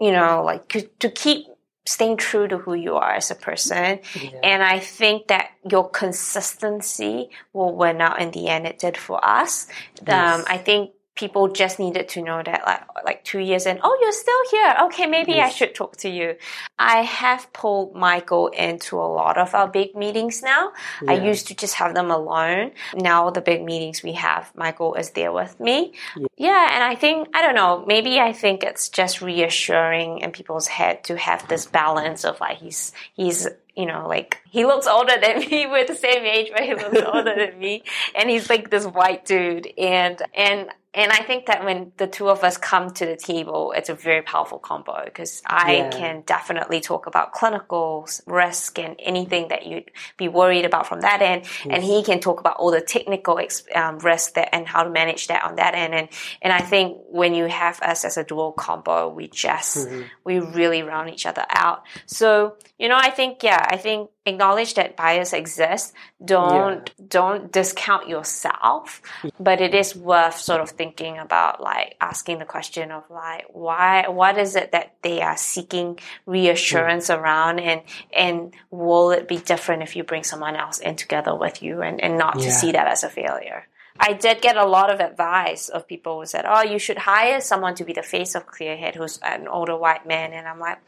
you 0.00 0.12
know, 0.12 0.44
like 0.44 0.68
to 1.00 1.10
keep 1.10 1.46
staying 1.84 2.16
true 2.16 2.46
to 2.48 2.58
who 2.58 2.74
you 2.74 2.94
are 2.94 3.12
as 3.12 3.30
a 3.30 3.34
person. 3.34 4.00
Yeah. 4.14 4.40
And 4.42 4.62
I 4.62 4.78
think 4.78 5.28
that 5.28 5.50
your 5.68 5.88
consistency 5.90 7.30
will 7.52 7.74
win 7.74 8.00
out 8.00 8.20
in 8.20 8.30
the 8.30 8.48
end. 8.48 8.66
It 8.66 8.78
did 8.78 8.96
for 8.96 9.24
us. 9.24 9.66
Yes. 10.06 10.40
Um, 10.40 10.44
I 10.48 10.58
think 10.58 10.92
people 11.14 11.48
just 11.48 11.78
needed 11.78 12.08
to 12.08 12.22
know 12.22 12.42
that 12.42 12.62
like 12.64 12.82
like 13.04 13.24
two 13.24 13.38
years 13.38 13.66
in, 13.66 13.78
oh, 13.82 13.98
you're 14.00 14.12
still 14.12 14.42
here. 14.50 14.74
Okay, 14.84 15.06
maybe 15.06 15.32
yes. 15.32 15.52
I 15.52 15.54
should 15.54 15.74
talk 15.74 15.96
to 15.98 16.08
you. 16.08 16.36
I 16.78 17.02
have 17.02 17.52
pulled 17.52 17.94
Michael 17.94 18.48
into 18.48 18.96
a 18.96 19.04
lot 19.06 19.36
of 19.36 19.54
our 19.54 19.68
big 19.68 19.94
meetings 19.94 20.42
now. 20.42 20.72
Yeah. 21.02 21.12
I 21.12 21.14
used 21.24 21.48
to 21.48 21.54
just 21.54 21.74
have 21.74 21.94
them 21.94 22.10
alone. 22.10 22.72
Now 22.94 23.30
the 23.30 23.40
big 23.40 23.62
meetings 23.62 24.02
we 24.02 24.12
have, 24.12 24.50
Michael 24.54 24.94
is 24.94 25.10
there 25.10 25.32
with 25.32 25.58
me. 25.60 25.92
Yeah. 26.16 26.26
yeah, 26.36 26.68
and 26.74 26.84
I 26.84 26.94
think 26.94 27.28
I 27.34 27.42
don't 27.42 27.54
know, 27.54 27.84
maybe 27.86 28.18
I 28.18 28.32
think 28.32 28.62
it's 28.62 28.88
just 28.88 29.20
reassuring 29.20 30.18
in 30.20 30.32
people's 30.32 30.66
head 30.66 31.04
to 31.04 31.16
have 31.16 31.46
this 31.48 31.66
balance 31.66 32.24
of 32.24 32.40
like 32.40 32.58
he's 32.58 32.92
he's 33.14 33.48
you 33.74 33.86
know, 33.86 34.06
like 34.06 34.41
he 34.52 34.66
looks 34.66 34.86
older 34.86 35.14
than 35.20 35.38
me. 35.50 35.66
We're 35.66 35.86
the 35.86 35.94
same 35.94 36.26
age, 36.26 36.50
but 36.52 36.62
he 36.62 36.74
looks 36.74 37.00
older 37.06 37.34
than 37.34 37.58
me, 37.58 37.82
and 38.14 38.28
he's 38.28 38.50
like 38.50 38.70
this 38.70 38.84
white 38.84 39.24
dude. 39.24 39.66
And 39.78 40.20
and 40.34 40.68
and 40.94 41.10
I 41.10 41.22
think 41.22 41.46
that 41.46 41.64
when 41.64 41.92
the 41.96 42.06
two 42.06 42.28
of 42.28 42.44
us 42.44 42.58
come 42.58 42.90
to 42.90 43.06
the 43.06 43.16
table, 43.16 43.72
it's 43.74 43.88
a 43.88 43.94
very 43.94 44.20
powerful 44.20 44.58
combo 44.58 45.02
because 45.06 45.42
I 45.46 45.76
yeah. 45.76 45.90
can 45.90 46.22
definitely 46.26 46.82
talk 46.82 47.06
about 47.06 47.32
clinicals, 47.32 48.20
risk 48.26 48.78
and 48.78 48.96
anything 48.98 49.48
that 49.48 49.66
you'd 49.66 49.90
be 50.18 50.28
worried 50.28 50.66
about 50.66 50.86
from 50.86 51.00
that 51.00 51.22
end, 51.22 51.46
and 51.64 51.82
he 51.82 52.02
can 52.02 52.20
talk 52.20 52.40
about 52.40 52.58
all 52.58 52.70
the 52.70 52.82
technical 52.82 53.40
um, 53.74 54.00
risk 54.00 54.34
that 54.34 54.54
and 54.54 54.68
how 54.68 54.82
to 54.82 54.90
manage 54.90 55.28
that 55.28 55.44
on 55.44 55.56
that 55.56 55.74
end. 55.74 55.94
And 55.94 56.08
and 56.42 56.52
I 56.52 56.60
think 56.60 56.98
when 57.08 57.34
you 57.34 57.46
have 57.46 57.80
us 57.80 58.04
as 58.04 58.18
a 58.18 58.24
dual 58.24 58.52
combo, 58.52 59.08
we 59.08 59.28
just 59.28 59.88
mm-hmm. 59.88 60.02
we 60.24 60.40
really 60.40 60.82
round 60.82 61.08
each 61.08 61.24
other 61.24 61.46
out. 61.48 61.84
So 62.04 62.56
you 62.78 62.90
know, 62.90 62.98
I 62.98 63.08
think 63.08 63.42
yeah, 63.42 63.66
I 63.66 63.78
think 63.78 64.10
acknowledge 64.24 64.74
that 64.74 64.96
bias 64.96 65.32
exists 65.32 65.92
don't 66.24 66.92
yeah. 66.96 67.04
don't 67.08 67.52
discount 67.52 68.08
yourself 68.08 69.02
but 69.40 69.60
it 69.60 69.74
is 69.74 69.96
worth 69.96 70.36
sort 70.36 70.60
of 70.60 70.70
thinking 70.70 71.18
about 71.18 71.60
like 71.60 71.96
asking 72.00 72.38
the 72.38 72.44
question 72.44 72.92
of 72.92 73.02
like 73.10 73.44
why 73.52 74.06
what 74.08 74.38
is 74.38 74.54
it 74.54 74.70
that 74.70 74.94
they 75.02 75.20
are 75.20 75.36
seeking 75.36 75.98
reassurance 76.26 77.08
mm. 77.08 77.18
around 77.18 77.58
and 77.58 77.82
and 78.16 78.54
will 78.70 79.10
it 79.10 79.26
be 79.26 79.38
different 79.38 79.82
if 79.82 79.96
you 79.96 80.04
bring 80.04 80.22
someone 80.22 80.54
else 80.54 80.78
in 80.78 80.94
together 80.94 81.34
with 81.34 81.62
you 81.62 81.82
and, 81.82 82.00
and 82.00 82.16
not 82.16 82.38
yeah. 82.38 82.44
to 82.44 82.50
see 82.50 82.70
that 82.70 82.86
as 82.86 83.02
a 83.02 83.10
failure 83.10 83.66
I 83.98 84.14
did 84.14 84.40
get 84.40 84.56
a 84.56 84.64
lot 84.64 84.92
of 84.92 85.00
advice 85.00 85.68
of 85.68 85.86
people 85.86 86.18
who 86.18 86.26
said, 86.26 86.46
"Oh, 86.48 86.62
you 86.62 86.78
should 86.78 86.96
hire 86.96 87.40
someone 87.40 87.74
to 87.74 87.84
be 87.84 87.92
the 87.92 88.02
face 88.02 88.34
of 88.34 88.46
Clearhead, 88.46 88.96
who's 88.96 89.18
an 89.18 89.46
older 89.46 89.76
white 89.76 90.06
man." 90.06 90.32
And 90.32 90.48
I'm 90.48 90.58
like, 90.58 90.78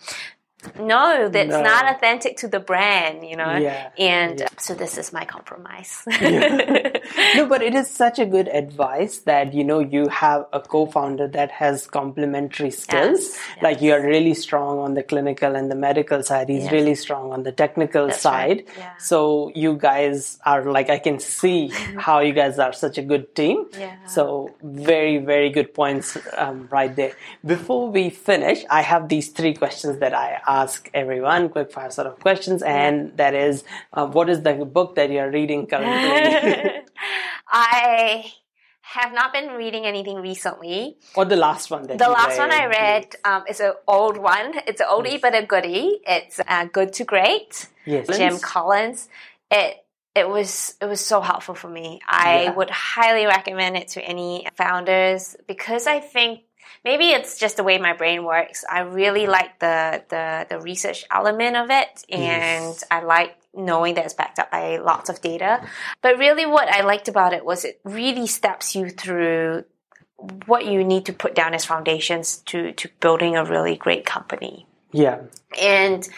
no, 0.79 1.29
that's 1.29 1.51
no. 1.51 1.63
not 1.63 1.95
authentic 1.95 2.37
to 2.39 2.49
the 2.49 2.61
brand, 2.61 3.27
you 3.27 3.37
know? 3.37 3.57
Yeah. 3.57 3.91
And 3.99 4.41
yeah. 4.41 4.49
so 4.59 4.75
this 4.75 4.99
is 4.99 5.13
my 5.13 5.25
compromise. 5.25 6.03
yeah. 6.09 6.99
No, 7.37 7.47
but 7.47 7.63
it 7.63 7.75
is 7.75 7.91
such 7.91 8.19
a 8.19 8.27
good 8.27 8.49
advice 8.49 9.19
that, 9.21 9.55
you 9.55 9.65
know, 9.65 9.79
you 9.79 10.09
have 10.09 10.47
a 10.53 10.61
co-founder 10.61 11.29
that 11.29 11.51
has 11.51 11.87
complementary 11.87 12.71
skills. 12.71 13.21
Yes. 13.21 13.39
Like 13.63 13.83
you're 13.83 14.05
really 14.05 14.35
strong 14.35 14.79
on 14.79 14.95
the 14.95 15.03
clinical 15.03 15.55
and 15.55 15.71
the 15.71 15.75
medical 15.75 16.23
side. 16.23 16.49
He's 16.49 16.65
yes. 16.65 16.73
really 16.73 16.95
strong 16.95 17.33
on 17.33 17.43
the 17.43 17.53
technical 17.53 18.07
that's 18.07 18.21
side. 18.21 18.65
Right. 18.79 19.01
So 19.01 19.51
you 19.55 19.77
guys 19.77 20.39
are 20.45 20.65
like, 20.65 20.91
I 20.91 20.99
can 20.99 21.21
see 21.21 21.69
how 21.99 22.21
you 22.21 22.33
guys 22.33 22.59
are 22.59 22.73
such 22.73 22.99
a 22.99 23.03
good 23.03 23.35
team. 23.35 23.67
Yeah. 23.79 24.07
So 24.07 24.55
very, 24.63 25.19
very 25.19 25.51
good 25.51 25.75
points 25.75 26.17
um, 26.37 26.69
right 26.71 26.95
there. 26.95 27.13
Before 27.45 27.91
we 27.91 28.11
finish, 28.11 28.65
I 28.71 28.83
have 28.83 29.09
these 29.09 29.29
three 29.31 29.55
questions 29.55 29.99
that 29.99 30.15
I 30.15 30.41
ask 30.63 30.91
everyone 30.95 31.49
quick 31.49 31.71
fire 31.73 31.91
sort 31.91 32.07
of 32.07 32.19
questions, 32.21 32.63
and 32.63 33.17
that 33.17 33.35
is, 33.35 33.65
uh, 33.93 34.07
what 34.07 34.29
is 34.29 34.43
the 34.43 34.55
book 34.77 34.95
that 34.97 35.11
you're 35.11 35.31
reading 35.31 35.67
currently? 35.67 36.83
I 37.49 38.33
have 38.95 39.13
not 39.13 39.33
been 39.33 39.49
reading 39.53 39.85
anything 39.87 40.17
recently. 40.17 40.97
Or 41.17 41.25
the 41.25 41.37
last 41.37 41.71
one 41.71 41.87
that 41.87 41.99
the 41.99 42.09
last 42.09 42.39
read, 42.39 42.45
one 42.45 42.53
I 42.53 42.67
read 42.67 43.17
um, 43.25 43.45
is 43.49 43.61
an 43.61 43.73
old 43.87 44.17
one. 44.17 44.55
It's 44.67 44.81
an 44.81 44.87
oldie 44.87 45.13
yes. 45.13 45.21
but 45.21 45.35
a 45.35 45.45
goodie. 45.45 46.01
It's 46.07 46.41
uh, 46.47 46.67
Good 46.67 46.93
to 46.95 47.05
Great. 47.05 47.69
Yes. 47.85 48.07
Jim 48.17 48.39
Collins. 48.39 49.09
It 49.51 49.85
it 50.15 50.29
was 50.29 50.75
it 50.81 50.87
was 50.87 51.01
so 51.01 51.21
helpful 51.21 51.55
for 51.55 51.69
me. 51.69 52.01
I 52.07 52.45
yeah. 52.45 52.55
would 52.55 52.71
highly 52.71 53.27
recommend 53.27 53.77
it 53.77 53.89
to 53.89 54.01
any 54.03 54.47
founders 54.57 55.37
because 55.49 55.87
I 55.87 56.01
think 56.01 56.43
maybe 56.85 57.11
it's 57.11 57.39
just 57.39 57.57
the 57.57 57.65
way 57.65 57.79
my 57.79 57.93
brain 57.93 58.25
works. 58.25 58.65
I 58.69 58.81
really 58.81 59.27
like 59.27 59.59
the 59.59 60.03
the, 60.09 60.47
the 60.49 60.61
research 60.61 61.05
element 61.11 61.57
of 61.57 61.71
it, 61.71 62.05
and 62.09 62.75
yes. 62.75 62.85
I 62.91 63.03
like 63.03 63.37
knowing 63.55 63.95
that 63.95 64.05
it's 64.05 64.15
backed 64.15 64.39
up 64.39 64.51
by 64.51 64.79
lots 64.79 65.09
of 65.09 65.21
data. 65.21 65.67
But 66.03 66.19
really, 66.19 66.47
what 66.47 66.69
I 66.69 66.83
liked 66.83 67.09
about 67.09 67.33
it 67.33 67.45
was 67.45 67.65
it 67.65 67.81
really 67.85 68.27
steps 68.27 68.75
you 68.75 68.91
through 68.91 69.65
what 70.47 70.67
you 70.67 70.85
need 70.85 71.07
to 71.07 71.13
put 71.13 71.35
down 71.35 71.55
as 71.55 71.65
foundations 71.65 72.39
to 72.47 72.73
to 72.73 72.89
building 73.01 73.37
a 73.37 73.45
really 73.45 73.77
great 73.77 74.07
company. 74.07 74.67
Yeah, 74.93 75.23
and 75.61 76.09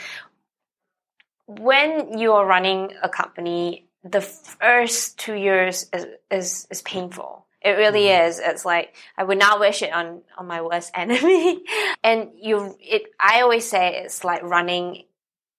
when 1.46 2.18
you're 2.18 2.44
running 2.44 2.92
a 3.02 3.08
company, 3.08 3.86
the 4.02 4.20
first 4.20 5.18
two 5.18 5.34
years 5.34 5.88
is, 5.92 6.06
is, 6.30 6.66
is 6.70 6.82
painful 6.82 7.45
it 7.66 7.78
really 7.78 8.04
mm-hmm. 8.04 8.28
is. 8.28 8.38
It's 8.38 8.64
like 8.64 8.94
I 9.16 9.24
would 9.24 9.38
not 9.38 9.60
wish 9.60 9.82
it 9.82 9.92
on 9.92 10.22
on 10.36 10.46
my 10.46 10.62
worst 10.62 10.90
enemy. 10.94 11.64
and 12.02 12.30
you, 12.40 12.76
it. 12.80 13.04
I 13.20 13.42
always 13.42 13.68
say 13.68 14.02
it's 14.04 14.24
like 14.24 14.42
running 14.42 15.04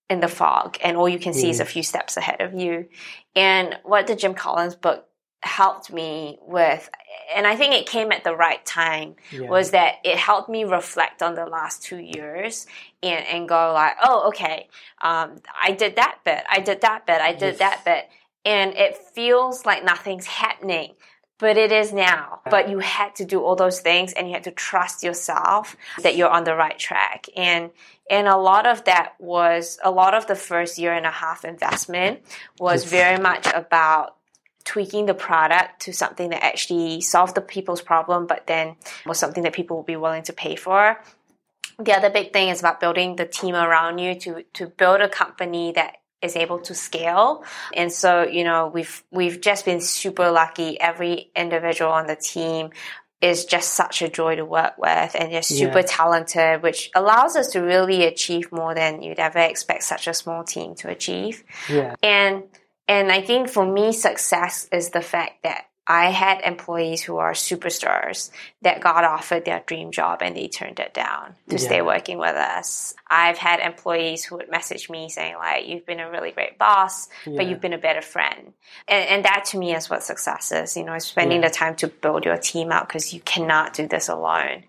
in 0.09 0.19
the 0.19 0.27
fog, 0.27 0.77
and 0.83 0.95
all 0.95 1.09
you 1.09 1.19
can 1.19 1.33
see 1.33 1.47
mm. 1.47 1.51
is 1.51 1.59
a 1.59 1.63
mm-hmm. 1.63 1.71
few 1.71 1.83
steps 1.83 2.17
ahead 2.17 2.41
of 2.41 2.53
you. 2.53 2.87
And 3.35 3.77
what 3.83 4.07
the 4.07 4.15
Jim 4.15 4.33
Collins 4.33 4.75
book 4.75 5.05
helped 5.43 5.91
me 5.91 6.39
with 6.41 6.89
and 7.35 7.45
I 7.45 7.55
think 7.55 7.73
it 7.73 7.87
came 7.87 8.11
at 8.11 8.23
the 8.23 8.35
right 8.35 8.65
time 8.65 9.15
Yeah. 9.31 9.49
was 9.49 9.71
that 9.71 9.95
it 10.03 10.17
helped 10.17 10.49
me 10.49 10.63
reflect 10.63 11.21
on 11.21 11.35
the 11.35 11.45
last 11.45 11.83
two 11.83 11.97
years 11.97 12.65
and, 13.03 13.25
and 13.25 13.49
go 13.49 13.73
like, 13.73 13.95
oh, 14.01 14.29
okay, 14.29 14.69
um, 15.01 15.37
I 15.61 15.71
did 15.71 15.97
that 15.97 16.19
bit, 16.23 16.43
I 16.49 16.59
did 16.59 16.81
that 16.81 17.05
bit, 17.05 17.21
I 17.21 17.33
did 17.33 17.57
Yes. 17.57 17.59
that 17.59 17.85
bit. 17.85 18.09
And 18.45 18.73
it 18.75 18.97
feels 19.13 19.65
like 19.65 19.83
nothing's 19.83 20.25
happening, 20.25 20.93
but 21.39 21.57
it 21.57 21.71
is 21.71 21.93
now. 21.93 22.41
But 22.49 22.69
you 22.69 22.79
had 22.79 23.15
to 23.15 23.25
do 23.25 23.43
all 23.43 23.55
those 23.55 23.79
things 23.79 24.13
and 24.13 24.27
you 24.27 24.33
had 24.33 24.45
to 24.45 24.51
trust 24.51 25.03
yourself 25.03 25.75
that 26.01 26.15
you're 26.15 26.29
on 26.29 26.43
the 26.43 26.55
right 26.55 26.77
track. 26.77 27.27
And 27.35 27.71
and 28.09 28.27
a 28.27 28.37
lot 28.37 28.65
of 28.65 28.85
that 28.85 29.13
was 29.19 29.77
a 29.83 29.91
lot 29.91 30.13
of 30.13 30.27
the 30.27 30.35
first 30.35 30.77
year 30.77 30.93
and 30.93 31.05
a 31.05 31.11
half 31.11 31.43
investment 31.43 32.21
was 32.59 32.85
very 32.85 33.19
much 33.21 33.47
about 33.53 34.15
tweaking 34.63 35.05
the 35.05 35.13
product 35.13 35.81
to 35.81 35.93
something 35.93 36.29
that 36.29 36.43
actually 36.43 37.01
solved 37.01 37.35
the 37.35 37.41
people's 37.41 37.81
problem, 37.81 38.27
but 38.27 38.47
then 38.47 38.75
was 39.05 39.17
something 39.17 39.43
that 39.43 39.53
people 39.53 39.77
would 39.77 39.85
be 39.85 39.95
willing 39.95 40.23
to 40.23 40.33
pay 40.33 40.55
for. 40.55 41.01
The 41.79 41.95
other 41.95 42.09
big 42.09 42.33
thing 42.33 42.49
is 42.49 42.59
about 42.59 42.79
building 42.79 43.15
the 43.15 43.25
team 43.25 43.55
around 43.55 43.99
you 43.99 44.15
to 44.15 44.43
to 44.53 44.67
build 44.67 45.01
a 45.01 45.09
company 45.09 45.73
that 45.73 45.97
is 46.21 46.35
able 46.35 46.59
to 46.59 46.73
scale. 46.73 47.43
And 47.73 47.91
so, 47.91 48.23
you 48.23 48.43
know, 48.43 48.71
we've 48.73 49.03
we've 49.11 49.39
just 49.41 49.65
been 49.65 49.81
super 49.81 50.31
lucky. 50.31 50.79
Every 50.79 51.31
individual 51.35 51.91
on 51.91 52.07
the 52.07 52.15
team 52.15 52.71
is 53.21 53.45
just 53.45 53.73
such 53.73 54.01
a 54.03 54.07
joy 54.09 54.35
to 54.35 54.45
work 54.45 54.73
with 54.77 55.15
and 55.15 55.31
they're 55.33 55.41
super 55.41 55.79
Yeah. 55.79 55.85
talented, 55.87 56.61
which 56.61 56.91
allows 56.93 57.35
us 57.35 57.47
to 57.47 57.61
really 57.61 58.05
achieve 58.05 58.51
more 58.51 58.75
than 58.75 59.01
you'd 59.01 59.17
ever 59.19 59.39
expect 59.39 59.83
such 59.83 60.07
a 60.07 60.13
small 60.13 60.43
team 60.43 60.75
to 60.75 60.89
achieve. 60.89 61.43
Yeah. 61.67 61.95
And 62.03 62.43
and 62.87 63.11
I 63.11 63.21
think 63.21 63.49
for 63.49 63.65
me, 63.65 63.91
success 63.91 64.67
is 64.71 64.91
the 64.91 65.01
fact 65.01 65.43
that 65.43 65.65
I 65.89 66.11
had 66.11 66.41
employees 66.41 67.01
who 67.01 67.17
are 67.17 67.31
superstars 67.33 68.29
that 68.61 68.81
got 68.81 69.05
offered 69.05 69.45
their 69.45 69.61
dream 69.65 69.91
job 69.91 70.21
and 70.21 70.35
they 70.35 70.49
turned 70.49 70.79
it 70.79 70.93
down 70.93 71.35
to 71.49 71.55
Yeah. 71.55 71.61
stay 71.67 71.81
working 71.81 72.17
with 72.17 72.35
us. 72.35 72.93
I've 73.09 73.37
had 73.37 73.61
employees 73.61 74.25
who 74.25 74.35
would 74.35 74.51
message 74.51 74.89
me 74.89 75.07
saying 75.09 75.35
like, 75.35 75.65
"You've 75.67 75.85
been 75.85 76.01
a 76.01 76.09
really 76.11 76.31
great 76.31 76.57
boss, 76.57 77.07
Yeah. 77.25 77.37
but 77.37 77.45
you've 77.47 77.61
been 77.61 77.73
a 77.73 77.77
better 77.77 78.01
friend," 78.01 78.53
and, 78.87 79.09
and 79.09 79.25
that 79.25 79.45
to 79.45 79.57
me 79.57 79.73
is 79.75 79.89
what 79.89 80.03
success 80.03 80.51
is. 80.51 80.75
You 80.75 80.83
know, 80.83 80.99
spending 80.99 81.41
Yeah. 81.41 81.47
the 81.47 81.53
time 81.53 81.75
to 81.77 81.87
build 81.87 82.25
your 82.25 82.37
team 82.37 82.71
out 82.71 82.87
because 82.87 83.13
you 83.13 83.21
cannot 83.21 83.73
do 83.73 83.87
this 83.87 84.09
alone. 84.09 84.65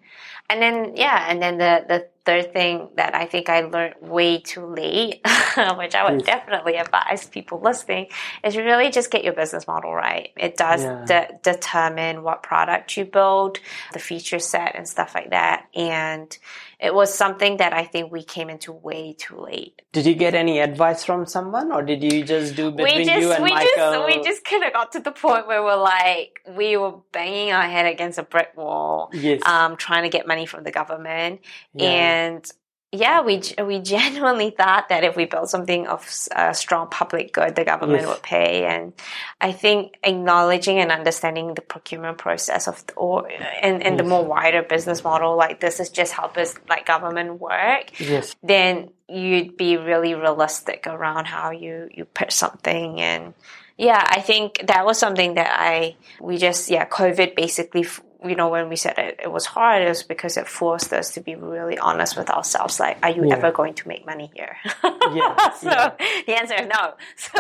And 0.49 0.63
then 0.63 0.97
yeah, 0.97 1.27
and 1.29 1.43
then 1.43 1.59
the 1.59 1.85
the 1.89 2.07
third 2.29 2.53
thing 2.53 2.91
that 2.97 3.15
I 3.15 3.25
think 3.25 3.49
I 3.49 3.61
learned 3.63 3.95
way 4.03 4.39
too 4.39 4.67
late, 4.67 5.21
which 5.77 5.95
I 5.95 6.03
would 6.11 6.21
Yes. 6.21 6.27
definitely 6.27 6.77
advise 6.77 7.27
people 7.27 7.59
listening, 7.61 8.09
is 8.45 8.55
really 8.57 8.91
just 8.91 9.11
get 9.11 9.25
your 9.25 9.33
business 9.33 9.67
model 9.67 9.95
right. 9.95 10.31
It 10.37 10.57
does 10.57 10.83
Yeah. 10.83 11.05
de- 11.07 11.39
determine 11.43 12.23
what 12.23 12.43
product 12.43 12.97
you 12.99 13.07
build, 13.07 13.59
the 13.95 13.99
feature 13.99 14.39
set, 14.41 14.75
and 14.77 14.87
stuff 14.87 15.15
like 15.15 15.31
that. 15.31 15.67
And 15.75 16.37
it 16.81 16.95
was 16.95 17.13
something 17.13 17.57
that 17.57 17.73
I 17.73 17.85
think 17.85 18.13
we 18.13 18.23
came 18.23 18.49
into 18.49 18.73
way 18.73 19.15
too 19.19 19.41
late. 19.41 19.83
Did 19.93 20.07
you 20.07 20.15
get 20.15 20.35
any 20.35 20.61
advice 20.61 21.03
from 21.03 21.27
someone, 21.27 21.73
or 21.73 21.83
did 21.83 22.03
you 22.03 22.25
just 22.25 22.55
do 22.55 22.71
between 22.71 22.99
we 22.99 23.05
just 23.05 23.21
you 23.21 23.33
and 23.33 23.43
we 23.43 23.51
Michael? 23.51 23.75
just 23.77 24.07
we 24.07 24.23
just 24.23 24.45
kind 24.45 24.63
of 24.63 24.73
got 24.73 24.93
to 24.93 25.01
the 25.01 25.11
point 25.11 25.49
where 25.49 25.63
we're 25.63 25.77
like 25.77 26.41
we 26.57 26.77
were 26.77 26.95
banging 27.13 27.53
our 27.53 27.69
head 27.69 27.87
against 27.87 28.19
a 28.19 28.23
brick 28.23 28.53
wall 28.57 29.11
yes. 29.13 29.41
um, 29.45 29.77
trying 29.77 30.05
to 30.05 30.09
get 30.09 30.27
money 30.27 30.47
from 30.47 30.63
the 30.63 30.71
government. 30.71 31.41
Yeah. 31.75 31.89
And 31.89 32.53
yeah, 32.91 33.21
we 33.21 33.43
we 33.63 33.79
genuinely 33.95 34.51
thought 34.51 34.89
that 34.89 35.05
if 35.05 35.15
we 35.17 35.27
built 35.27 35.51
something 35.51 35.87
of 35.87 36.09
a 36.35 36.55
strong 36.55 36.89
public 36.89 37.33
good, 37.33 37.55
the 37.55 37.65
government 37.65 38.03
Yes. 38.03 38.09
would 38.09 38.23
pay. 38.23 38.65
And 38.65 38.93
I 39.41 39.53
think 39.53 39.99
acknowledging 40.03 40.79
and 40.79 40.91
understanding 40.91 41.55
the 41.55 41.61
procurement 41.61 42.19
process 42.19 42.67
of 42.67 42.87
the, 42.87 42.95
or 42.95 43.29
and, 43.63 43.83
and 43.83 43.99
the 43.99 44.05
more 44.05 44.25
wider 44.25 44.63
business 44.63 45.05
model, 45.05 45.37
like 45.37 45.61
this 45.61 45.81
is 45.81 45.91
just 45.91 46.13
how 46.13 46.29
biz, 46.29 46.55
like 46.69 46.87
government 46.87 47.41
work. 47.41 47.99
yes. 48.01 48.35
Then 48.43 48.91
you'd 49.09 49.57
be 49.57 49.77
really 49.77 50.15
realistic 50.15 50.87
around 50.87 51.27
how 51.27 51.51
you 51.51 51.89
you 51.93 52.05
pitch 52.07 52.33
something 52.33 53.01
and. 53.01 53.35
Yeah, 53.81 54.05
I 54.05 54.23
think 54.23 54.67
that 54.67 54.85
was 54.85 54.99
something 54.99 55.35
that 55.35 55.55
I 55.57 55.95
we 56.21 56.37
just 56.37 56.69
yeah 56.69 56.85
COVID 56.89 57.37
basically 57.37 57.83
f- 57.83 58.01
you 58.25 58.35
know 58.35 58.49
when 58.49 58.69
we 58.69 58.77
said 58.77 58.99
it, 58.99 59.21
it 59.23 59.31
was 59.31 59.47
hard 59.47 59.83
it 59.83 59.89
was 59.89 60.03
because 60.03 60.37
it 60.37 60.49
forced 60.49 60.93
us 60.93 61.13
to 61.15 61.21
be 61.21 61.35
really 61.37 61.79
honest 61.79 62.17
with 62.17 62.29
ourselves 62.31 62.81
like 62.81 62.99
are 63.03 63.11
you 63.11 63.25
Yeah. 63.27 63.37
ever 63.37 63.53
going 63.53 63.75
to 63.75 63.87
make 63.89 64.05
money 64.07 64.31
here 64.35 64.57
Yeah, 65.13 65.51
so 65.63 65.69
yeah. 65.71 65.93
the 66.27 66.35
answer 66.41 66.55
is 66.55 66.69
no 66.69 66.95
so, 67.17 67.39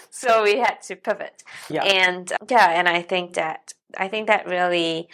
so 0.10 0.42
we 0.44 0.58
had 0.58 0.80
to 0.82 0.96
pivot 0.96 1.42
Yeah. 1.68 1.82
and 1.84 2.32
yeah 2.48 2.70
and 2.78 2.88
I 2.88 3.02
think 3.02 3.34
that 3.34 3.74
I 3.98 4.08
think 4.08 4.28
that 4.28 4.46
really 4.46 5.08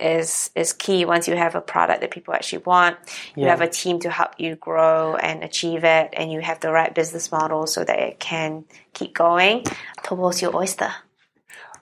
is 0.00 0.50
is 0.54 0.72
key 0.72 1.04
once 1.04 1.26
you 1.28 1.36
have 1.36 1.54
a 1.56 1.60
product 1.60 2.00
that 2.00 2.10
people 2.10 2.32
actually 2.32 2.62
want 2.64 2.96
you 3.34 3.44
Yeah. 3.44 3.50
have 3.50 3.60
a 3.60 3.68
team 3.68 3.98
to 4.00 4.10
help 4.10 4.32
you 4.38 4.54
grow 4.56 5.16
and 5.16 5.42
achieve 5.42 5.82
it 5.84 6.10
and 6.12 6.30
you 6.32 6.40
have 6.40 6.60
the 6.60 6.70
right 6.70 6.94
business 6.94 7.30
model 7.32 7.66
so 7.66 7.82
that 7.84 7.98
it 7.98 8.20
can 8.20 8.64
keep 8.94 9.14
going 9.14 9.64
towards 10.04 10.40
your 10.42 10.54
oyster 10.56 10.92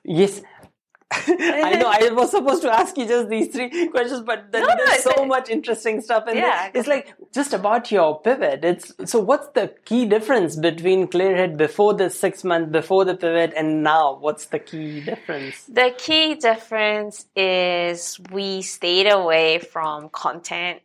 Yes. 0.05 0.41
I 1.11 1.77
know 1.81 1.87
I 1.89 2.11
was 2.13 2.31
supposed 2.33 2.61
to 2.63 2.71
ask 2.71 2.97
you 2.99 3.07
just 3.07 3.29
these 3.31 3.49
three 3.49 3.89
questions, 3.89 4.21
but 4.23 4.53
No, 4.53 4.61
no, 4.61 4.75
there's 4.87 5.03
so 5.03 5.25
much 5.25 5.49
interesting 5.49 6.03
stuff. 6.03 6.25
And 6.27 6.37
Yeah. 6.39 6.71
it's 6.75 6.87
like 6.87 7.15
just 7.33 7.55
about 7.55 7.91
your 7.91 8.21
pivot. 8.21 8.63
It's 8.63 8.93
so 9.07 9.19
what's 9.21 9.49
the 9.55 9.75
key 9.87 10.05
difference 10.05 10.57
between 10.57 11.09
Clearhead 11.09 11.57
before 11.57 11.95
the 11.95 12.11
six 12.11 12.45
month, 12.45 12.73
before 12.73 13.07
the 13.07 13.17
pivot, 13.17 13.55
and 13.57 13.83
now? 13.83 14.19
What's 14.21 14.47
the 14.47 14.59
key 14.59 15.01
difference? 15.01 15.65
The 15.65 15.95
key 15.97 16.35
difference 16.35 17.25
is 17.35 18.21
we 18.31 18.61
stayed 18.61 19.11
away 19.11 19.61
from 19.61 20.11
content. 20.11 20.81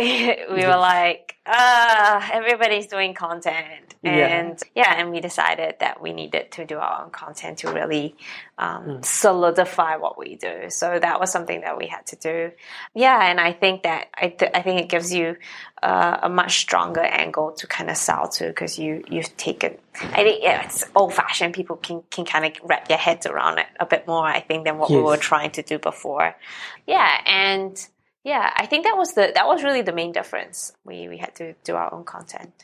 we 0.54 0.66
were 0.66 0.76
like, 0.76 1.36
ah, 1.46 2.30
everybody's 2.32 2.86
doing 2.86 3.14
content. 3.14 3.94
And 4.04 4.62
yeah. 4.76 4.94
and 5.00 5.10
we 5.10 5.20
decided 5.20 5.76
that 5.80 6.00
we 6.00 6.12
needed 6.12 6.52
to 6.52 6.64
do 6.64 6.78
our 6.78 7.02
own 7.02 7.10
content 7.10 7.58
to 7.58 7.72
really 7.72 8.14
um, 8.56 8.82
Hmm. 8.84 9.02
solidify 9.02 9.96
what 9.96 10.16
we 10.16 10.36
do. 10.36 10.66
So 10.68 10.98
that 10.98 11.18
was 11.18 11.32
something 11.32 11.62
that 11.62 11.76
we 11.76 11.86
had 11.88 12.06
to 12.06 12.16
do. 12.16 12.52
Yeah, 12.94 13.20
and 13.28 13.40
I 13.40 13.52
think 13.52 13.82
that 13.82 14.08
I, 14.14 14.28
th- 14.28 14.52
I 14.54 14.62
think 14.62 14.80
it 14.80 14.88
gives 14.88 15.12
you 15.12 15.36
uh, 15.82 16.18
a 16.22 16.28
much 16.28 16.58
stronger 16.58 17.00
angle 17.00 17.52
to 17.52 17.66
kind 17.66 17.90
of 17.90 17.96
sell 17.96 18.28
to 18.28 18.46
because 18.46 18.78
you 18.78 19.02
you've 19.08 19.36
taken. 19.36 19.76
I 20.00 20.22
think 20.22 20.42
yeah, 20.42 20.64
it's 20.64 20.84
old 20.94 21.12
fashioned. 21.12 21.54
People 21.54 21.76
can 21.76 22.02
can 22.10 22.24
kind 22.24 22.44
of 22.44 22.52
wrap 22.62 22.86
their 22.86 22.98
heads 22.98 23.26
around 23.26 23.58
it 23.58 23.66
a 23.80 23.86
bit 23.86 24.06
more. 24.06 24.24
I 24.24 24.40
think 24.40 24.64
than 24.66 24.78
what 24.78 24.90
we 24.90 25.00
were 25.00 25.16
trying 25.16 25.50
to 25.52 25.62
do 25.62 25.78
before. 25.80 26.36
Yeah, 26.86 27.10
and 27.26 27.76
yeah, 28.32 28.46
I 28.62 28.66
think 28.66 28.84
that 28.86 28.96
was 29.02 29.10
the 29.18 29.24
that 29.36 29.46
was 29.46 29.62
really 29.66 29.82
the 29.90 29.92
main 30.00 30.12
difference. 30.12 30.72
We 30.84 30.96
we 31.12 31.16
had 31.24 31.32
to 31.40 31.54
do 31.68 31.72
our 31.80 31.88
own 31.94 32.04
content. 32.04 32.54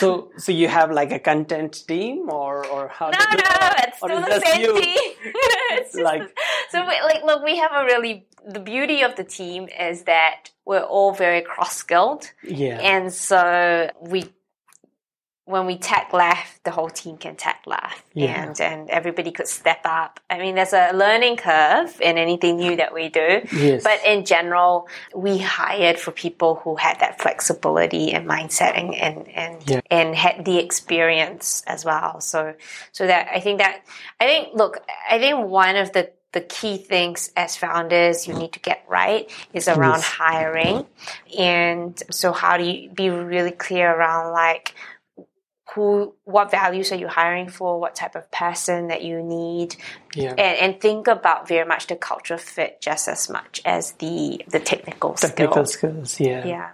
So, 0.00 0.08
so 0.36 0.52
you 0.52 0.68
have 0.68 0.90
like 1.00 1.12
a 1.12 1.18
content 1.30 1.72
team, 1.88 2.28
or 2.40 2.54
or 2.74 2.82
how? 2.88 3.06
No, 3.10 3.18
no, 3.18 3.54
it's 3.84 3.96
still 3.96 4.20
the 4.20 4.40
same 4.46 4.60
you? 4.64 4.72
team. 4.80 5.12
it's 5.78 5.92
just 5.96 6.04
Like- 6.10 6.28
so, 6.70 6.76
we, 6.88 6.94
like, 7.10 7.22
look, 7.24 7.40
we 7.42 7.56
have 7.62 7.72
a 7.72 7.84
really 7.92 8.26
the 8.54 8.60
beauty 8.60 9.02
of 9.02 9.16
the 9.16 9.24
team 9.24 9.68
is 9.88 10.02
that 10.04 10.50
we're 10.68 10.88
all 10.96 11.12
very 11.12 11.40
cross 11.40 11.74
skilled, 11.76 12.30
Yeah. 12.44 12.78
and 12.92 13.12
so 13.12 13.90
we 14.00 14.20
when 15.48 15.64
we 15.64 15.76
tech 15.78 16.12
left, 16.12 16.62
the 16.64 16.70
whole 16.70 16.90
team 16.90 17.16
can 17.16 17.34
tech 17.34 17.62
left, 17.66 18.04
Yeah. 18.12 18.42
and 18.42 18.60
and 18.60 18.90
everybody 18.90 19.30
could 19.30 19.48
step 19.48 19.80
up. 19.84 20.20
I 20.28 20.36
mean, 20.42 20.54
there's 20.56 20.74
a 20.74 20.92
learning 20.92 21.36
curve 21.38 21.98
in 22.08 22.18
anything 22.18 22.56
new 22.58 22.76
that 22.76 22.92
we 22.92 23.08
do, 23.08 23.30
Yes. 23.52 23.82
but 23.82 23.98
in 24.04 24.24
general, 24.26 24.88
we 25.14 25.38
hired 25.38 25.98
for 25.98 26.10
people 26.12 26.56
who 26.62 26.76
had 26.76 27.00
that 27.00 27.14
flexibility 27.22 28.12
and 28.12 28.28
mindset 28.28 28.72
and 28.80 28.94
and 28.94 29.28
and, 29.42 29.56
Yeah. 29.70 29.80
and 29.90 30.14
had 30.14 30.44
the 30.44 30.58
experience 30.58 31.62
as 31.66 31.80
well. 31.84 32.20
So 32.20 32.54
so 32.92 33.06
that 33.06 33.28
I 33.34 33.40
think 33.40 33.56
that 33.64 33.76
I 34.20 34.24
think 34.26 34.48
look, 34.54 34.74
I 35.10 35.18
think 35.18 35.46
one 35.48 35.76
of 35.76 35.92
the 35.92 36.10
the 36.32 36.42
key 36.42 36.76
things 36.76 37.32
as 37.36 37.56
founders 37.56 38.28
you 38.28 38.34
need 38.34 38.52
to 38.52 38.60
get 38.60 38.84
right 38.86 39.24
is 39.54 39.66
around 39.66 40.00
Yes. 40.04 40.04
hiring. 40.04 40.86
And 41.38 41.96
so 42.10 42.32
how 42.32 42.58
do 42.58 42.64
you 42.64 42.90
be 42.90 43.08
really 43.08 43.50
clear 43.66 43.90
around 43.90 44.32
like 44.34 44.74
who 45.74 46.14
what 46.24 46.50
values 46.50 46.92
are 46.92 46.96
you 46.96 47.08
hiring 47.08 47.48
for, 47.48 47.78
what 47.80 47.94
type 47.94 48.14
of 48.14 48.30
person 48.30 48.88
that 48.88 49.02
you 49.02 49.22
need, 49.22 49.76
yeah. 50.14 50.30
and, 50.30 50.58
and 50.72 50.80
think 50.80 51.06
about 51.06 51.46
very 51.48 51.66
much 51.66 51.86
the 51.88 51.96
culture 51.96 52.38
fit 52.38 52.80
just 52.80 53.08
as 53.08 53.28
much 53.28 53.60
as 53.64 53.92
the 53.92 54.44
the 54.48 54.60
technical, 54.60 55.16
skills. 55.16 55.32
Technical 55.32 55.66
skills. 55.66 56.10
skills. 56.12 56.20
Yeah. 56.20 56.46
Yeah. 56.46 56.70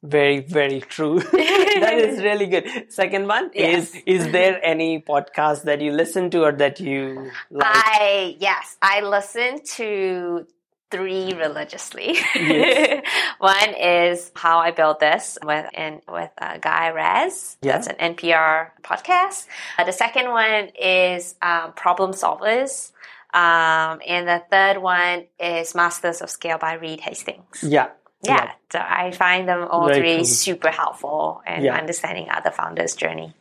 Very, 0.00 0.40
very 0.40 0.80
true. 0.80 1.18
that 1.32 1.94
is 1.98 2.22
really 2.22 2.46
good. 2.46 2.68
Second 2.88 3.26
one 3.26 3.50
Yes. 3.52 3.92
is 3.92 4.02
is 4.06 4.32
there 4.32 4.60
any 4.64 5.00
podcast 5.00 5.64
that 5.64 5.80
you 5.80 5.90
listen 5.90 6.30
to 6.30 6.44
or 6.44 6.52
that 6.52 6.78
you 6.78 7.30
like? 7.50 7.64
I 7.66 8.36
yes, 8.38 8.76
I 8.80 9.00
listen 9.00 9.60
to 9.76 10.46
three 10.90 11.34
religiously. 11.34 12.16
Yes. 12.34 13.04
One 13.38 13.74
is 13.74 14.30
how 14.34 14.58
I 14.58 14.70
built 14.70 15.00
this 15.00 15.38
with 15.44 15.66
in, 15.74 16.00
with 16.08 16.30
uh, 16.38 16.58
Guy 16.58 16.90
Raz. 16.90 17.56
Yeah. 17.62 17.72
That's 17.78 17.86
an 17.88 18.14
NPR 18.14 18.70
podcast. 18.82 19.46
Uh, 19.78 19.84
the 19.84 19.92
second 19.92 20.30
one 20.30 20.70
is 20.80 21.34
um, 21.42 21.72
Problem 21.74 22.12
Solvers. 22.12 22.92
Um, 23.34 24.00
and 24.06 24.26
the 24.26 24.42
third 24.50 24.78
one 24.78 25.26
is 25.38 25.74
Masters 25.74 26.22
of 26.22 26.30
Scale 26.30 26.56
by 26.58 26.74
Reed 26.74 27.00
Hastings. 27.00 27.62
Yeah. 27.62 27.88
Yeah, 28.24 28.50
so 28.72 28.80
I 28.80 29.12
find 29.12 29.48
them 29.48 29.68
all 29.70 29.86
Very 29.86 30.00
three 30.00 30.16
cool. 30.16 30.24
super 30.24 30.70
helpful 30.70 31.40
in 31.46 31.62
Yeah. 31.62 31.76
understanding 31.76 32.28
other 32.28 32.50
founders' 32.50 32.96
journey. 32.96 33.32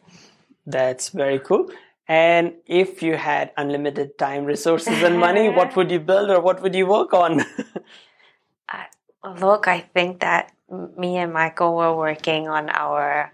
That's 0.67 1.09
very 1.09 1.39
cool. 1.39 1.71
And 2.07 2.53
if 2.65 3.03
you 3.03 3.17
had 3.17 3.51
unlimited 3.57 4.17
time, 4.17 4.45
resources, 4.45 5.03
and 5.03 5.19
money, 5.19 5.49
what 5.49 5.75
would 5.75 5.91
you 5.91 5.99
build 5.99 6.29
or 6.29 6.39
what 6.39 6.61
would 6.61 6.73
you 6.73 6.87
work 6.87 7.13
on? 7.13 7.43
Look, 9.39 9.67
I 9.67 9.81
think 9.81 10.21
that 10.21 10.53
me 10.69 11.17
and 11.17 11.33
Michael 11.33 11.75
were 11.75 11.95
working 11.95 12.47
on 12.47 12.69
our 12.69 13.33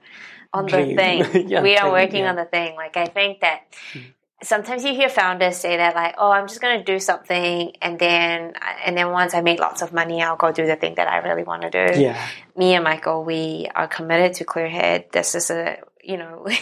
on 0.53 0.65
Dream. 0.65 0.89
the 0.89 0.95
thing. 0.95 1.47
Yeah, 1.49 1.61
we 1.61 1.75
are 1.75 1.83
thing, 1.83 1.91
working 1.91 2.19
yeah. 2.23 2.29
On 2.29 2.35
the 2.35 2.45
thing. 2.45 2.75
Like 2.75 2.97
I 2.97 3.07
think 3.07 3.41
that 3.41 3.71
mm-hmm. 3.93 4.09
sometimes 4.41 4.83
you 4.83 4.93
hear 4.93 5.09
founders 5.09 5.57
say 5.57 5.77
that 5.77 5.95
like, 5.95 6.15
"Oh, 6.17 6.31
I'm 6.31 6.47
just 6.47 6.61
going 6.61 6.79
to 6.79 6.83
do 6.83 6.99
something 6.99 7.73
and 7.81 7.99
then 7.99 8.53
and 8.85 8.97
then 8.97 9.11
once 9.11 9.33
I 9.33 9.41
make 9.41 9.59
lots 9.59 9.81
of 9.81 9.93
money, 9.93 10.21
I'll 10.21 10.35
go 10.37 10.51
do 10.51 10.65
the 10.65 10.75
thing 10.75 10.95
that 10.95 11.07
I 11.07 11.17
really 11.17 11.43
want 11.43 11.63
to 11.63 11.69
do." 11.69 11.99
yeah. 11.99 12.27
Me 12.55 12.75
and 12.75 12.83
Michael, 12.83 13.23
we 13.23 13.67
are 13.75 13.87
committed 13.87 14.35
to 14.35 14.45
Clearhead. 14.45 15.11
This 15.11 15.35
is 15.35 15.49
a, 15.49 15.79
you 16.03 16.17
know, 16.17 16.43
we 16.45 16.53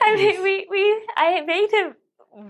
I 0.00 0.16
mean 0.16 0.42
we 0.42 0.66
we 0.70 1.06
I 1.16 1.40
made 1.46 1.70
him 1.72 1.94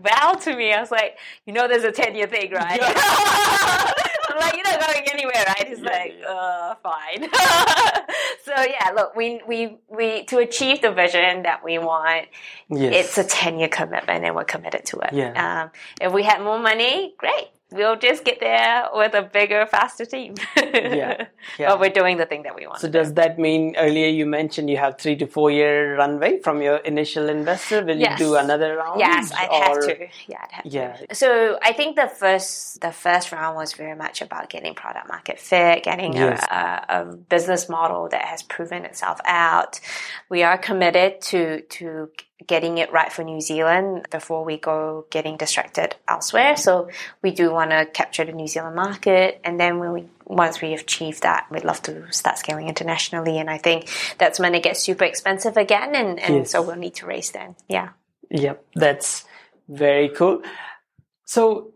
vow 0.02 0.32
to 0.34 0.56
me. 0.56 0.72
I 0.72 0.80
was 0.80 0.90
like, 0.90 1.18
"You 1.46 1.52
know 1.52 1.68
there's 1.68 1.84
a 1.84 1.92
10-year 1.92 2.26
thing, 2.26 2.52
right?" 2.52 2.80
I'm 2.82 4.40
like, 4.40 4.54
you're 4.56 4.64
not 4.64 4.80
going 4.80 5.06
anywhere, 5.12 5.44
right? 5.46 5.68
He's 5.68 5.78
Yeah, 5.80 5.90
like, 5.90 6.14
yeah. 6.18 6.26
uh, 6.28 6.74
fine. 6.82 7.22
so 8.44 8.52
yeah, 8.56 8.90
look, 8.96 9.14
we 9.14 9.40
we 9.46 9.78
we 9.88 10.24
to 10.24 10.38
achieve 10.38 10.82
the 10.82 10.90
vision 10.92 11.42
that 11.44 11.62
we 11.64 11.78
want, 11.78 12.26
Yes. 12.68 12.94
it's 13.06 13.18
a 13.18 13.24
ten 13.24 13.58
year 13.58 13.68
commitment, 13.68 14.24
and 14.24 14.34
we're 14.34 14.44
committed 14.44 14.84
to 14.86 14.98
it. 15.00 15.12
Yeah. 15.12 15.62
Um, 15.64 15.70
if 16.00 16.12
we 16.12 16.22
had 16.24 16.42
more 16.42 16.58
money, 16.58 17.14
great. 17.18 17.48
We'll 17.74 17.96
just 17.96 18.24
get 18.24 18.38
there 18.40 18.84
with 18.94 19.14
a 19.14 19.22
bigger, 19.22 19.66
faster 19.66 20.04
team. 20.04 20.34
Yeah, 20.74 21.26
yeah. 21.58 21.68
But 21.70 21.80
we're 21.80 21.90
doing 21.90 22.16
the 22.18 22.26
thing 22.26 22.42
that 22.44 22.54
we 22.54 22.66
want. 22.66 22.80
So 22.80 22.88
does 22.88 23.14
that 23.14 23.38
mean 23.38 23.74
earlier 23.76 24.08
you 24.08 24.26
mentioned 24.26 24.68
you 24.70 24.76
have 24.76 24.98
three 24.98 25.16
to 25.16 25.26
four 25.26 25.50
year 25.50 25.96
runway 25.96 26.40
from 26.40 26.62
your 26.62 26.76
initial 26.78 27.28
investor? 27.28 27.84
Will 27.84 27.96
Yes. 27.98 28.18
you 28.20 28.26
do 28.26 28.34
another 28.36 28.76
round? 28.76 28.98
Yes, 29.00 29.32
I'd 29.32 29.50
have 29.50 29.80
to. 29.88 30.06
Yeah, 30.26 30.38
I'd 30.44 30.52
have 30.52 30.66
Yeah. 30.66 30.92
to. 30.96 31.14
So 31.14 31.58
I 31.62 31.72
think 31.72 31.96
the 31.96 32.08
first 32.08 32.80
the 32.80 32.92
first 32.92 33.32
round 33.32 33.56
was 33.56 33.72
very 33.72 33.96
much 33.96 34.20
about 34.22 34.50
getting 34.50 34.74
product 34.74 35.08
market 35.08 35.38
fit, 35.38 35.82
getting 35.84 36.12
Yes. 36.12 36.44
a, 36.50 36.54
a, 36.54 37.00
a 37.02 37.16
business 37.16 37.68
model 37.68 38.08
that 38.10 38.24
has 38.24 38.42
proven 38.42 38.84
itself 38.84 39.18
out. 39.26 39.80
We 40.28 40.42
are 40.42 40.58
committed 40.58 41.20
to 41.30 41.62
to 41.78 42.10
getting 42.46 42.78
it 42.78 42.92
right 42.92 43.12
for 43.12 43.22
New 43.22 43.40
Zealand 43.40 44.06
before 44.10 44.44
we 44.44 44.56
go 44.58 45.06
getting 45.10 45.36
distracted 45.36 45.94
elsewhere. 46.08 46.56
So 46.56 46.90
we 47.22 47.30
do 47.30 47.52
want 47.52 47.70
to 47.70 47.86
capture 47.86 48.24
the 48.24 48.32
New 48.32 48.48
Zealand 48.48 48.76
market, 48.76 49.40
and 49.44 49.58
then 49.58 49.78
when 49.78 49.92
we 49.92 50.04
once 50.26 50.60
we 50.60 50.72
achieve 50.74 51.20
that, 51.20 51.46
we'd 51.50 51.64
love 51.64 51.82
to 51.82 52.10
start 52.12 52.38
scaling 52.38 52.68
internationally. 52.68 53.38
And 53.38 53.48
I 53.50 53.58
think 53.58 53.88
that's 54.18 54.38
when 54.40 54.54
it 54.54 54.62
gets 54.62 54.80
super 54.80 55.04
expensive 55.04 55.56
again, 55.56 55.94
and, 55.94 56.18
and 56.18 56.34
Yes. 56.36 56.50
so 56.50 56.62
we'll 56.62 56.76
need 56.76 56.94
to 56.96 57.06
raise 57.06 57.30
then. 57.30 57.56
Yeah. 57.68 57.90
Yep, 58.30 58.64
that's 58.74 59.24
very 59.68 60.08
cool. 60.08 60.42
So, 61.26 61.72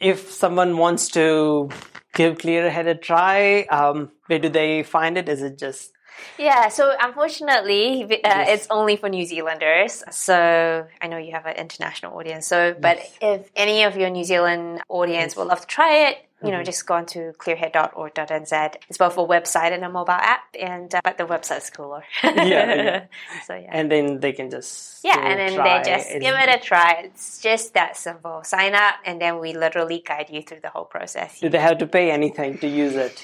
if 0.00 0.30
someone 0.30 0.76
wants 0.78 1.08
to 1.08 1.70
give 2.14 2.38
Clearhead 2.38 2.86
a 2.86 2.94
try, 2.94 3.62
um, 3.64 4.10
where 4.26 4.38
do 4.38 4.48
they 4.48 4.82
find 4.82 5.18
it? 5.18 5.28
Is 5.28 5.42
it 5.42 5.58
just 5.58 5.92
Yeah, 6.38 6.68
so 6.68 6.94
unfortunately, 7.00 8.04
uh, 8.04 8.08
Yes. 8.24 8.48
it's 8.48 8.66
only 8.70 8.96
for 8.96 9.08
New 9.08 9.24
Zealanders. 9.24 10.02
So 10.10 10.86
I 11.00 11.06
know 11.06 11.18
you 11.18 11.32
have 11.32 11.46
an 11.46 11.56
international 11.56 12.16
audience. 12.16 12.46
So, 12.46 12.74
but 12.78 12.98
if 13.20 13.50
any 13.56 13.84
of 13.84 13.96
your 13.96 14.10
New 14.10 14.24
Zealand 14.24 14.82
audience 14.88 15.36
would 15.36 15.46
love 15.48 15.60
to 15.62 15.66
try 15.66 16.08
it, 16.08 16.18
you 16.42 16.50
know, 16.50 16.62
just 16.62 16.86
go 16.86 16.94
on 16.94 17.04
to 17.06 17.32
clearhead.org.nz. 17.36 18.74
It's 18.88 18.96
both 18.96 19.18
a 19.18 19.20
website 19.20 19.72
and 19.72 19.84
a 19.84 19.90
mobile 19.90 20.12
app, 20.12 20.44
and 20.58 20.94
uh, 20.94 21.00
but 21.04 21.18
the 21.18 21.26
website's 21.26 21.68
cooler. 21.68 22.02
yeah. 22.24 23.04
so 23.46 23.54
yeah. 23.54 23.68
and 23.70 23.92
then 23.92 24.20
they 24.20 24.32
can 24.32 24.50
just 24.50 25.04
yeah, 25.04 25.18
and 25.18 25.38
then 25.38 25.62
they 25.62 25.82
just 25.84 26.08
give 26.08 26.34
it 26.34 26.48
a 26.48 26.58
try. 26.58 27.02
It's 27.04 27.42
just 27.42 27.74
that 27.74 27.96
simple. 27.96 28.42
Sign 28.44 28.74
up, 28.74 28.94
and 29.04 29.20
then 29.20 29.38
we 29.38 29.52
literally 29.52 30.02
guide 30.04 30.30
you 30.30 30.42
through 30.42 30.60
the 30.62 30.70
whole 30.70 30.86
process. 30.86 31.40
Do 31.40 31.50
they 31.50 31.58
have 31.58 31.78
to 31.78 31.86
pay 31.86 32.10
anything 32.10 32.56
to 32.58 32.66
use 32.66 32.94
it? 32.94 33.22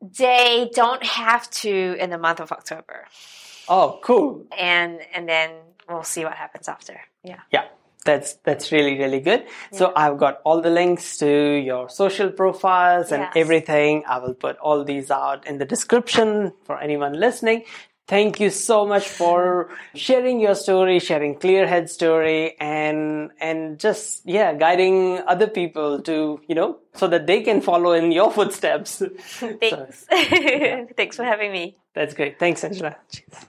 They 0.00 0.70
don't 0.74 1.04
have 1.04 1.50
to 1.62 1.96
in 1.98 2.10
the 2.10 2.18
month 2.18 2.40
of 2.40 2.52
October. 2.52 3.06
Oh, 3.68 4.00
cool. 4.02 4.46
and 4.58 5.00
and 5.14 5.28
then 5.28 5.50
we'll 5.88 6.02
see 6.04 6.24
what 6.24 6.34
happens 6.34 6.68
after. 6.68 7.00
Yeah. 7.22 7.40
Yeah, 7.52 7.66
that's 8.04 8.34
that's 8.42 8.72
really 8.72 8.98
really 8.98 9.20
good. 9.20 9.46
So 9.72 9.92
I've 9.94 10.16
got 10.18 10.40
all 10.44 10.60
the 10.62 10.70
links 10.70 11.18
to 11.18 11.28
your 11.28 11.88
social 11.88 12.30
profiles 12.30 13.12
and 13.12 13.22
Yes. 13.22 13.32
everything. 13.36 14.04
I 14.08 14.18
will 14.18 14.34
put 14.34 14.56
all 14.58 14.82
these 14.84 15.10
out 15.10 15.46
in 15.46 15.58
the 15.58 15.66
description 15.66 16.52
for 16.64 16.80
anyone 16.80 17.12
listening. 17.12 17.64
Thank 18.10 18.40
you 18.40 18.50
so 18.50 18.84
much 18.84 19.06
for 19.06 19.70
sharing 19.94 20.40
your 20.40 20.56
story, 20.56 20.98
sharing 20.98 21.36
Clearhead 21.36 21.88
story, 21.88 22.56
and 22.58 23.30
and 23.40 23.78
just 23.78 24.26
yeah, 24.26 24.52
guiding 24.52 25.20
other 25.28 25.46
people 25.46 26.02
to 26.02 26.40
you 26.48 26.56
know 26.56 26.78
so 26.94 27.06
that 27.06 27.28
they 27.28 27.40
can 27.42 27.60
follow 27.60 27.92
in 27.92 28.10
your 28.10 28.32
footsteps. 28.32 29.00
So, 29.38 29.56
Thanks. 29.62 30.06
Thanks 30.96 31.16
for 31.16 31.24
having 31.24 31.52
me. 31.52 31.76
that's 31.94 32.14
great. 32.14 32.40
Thanks, 32.40 32.64
Angela. 32.64 32.96
Cheers. 33.12 33.46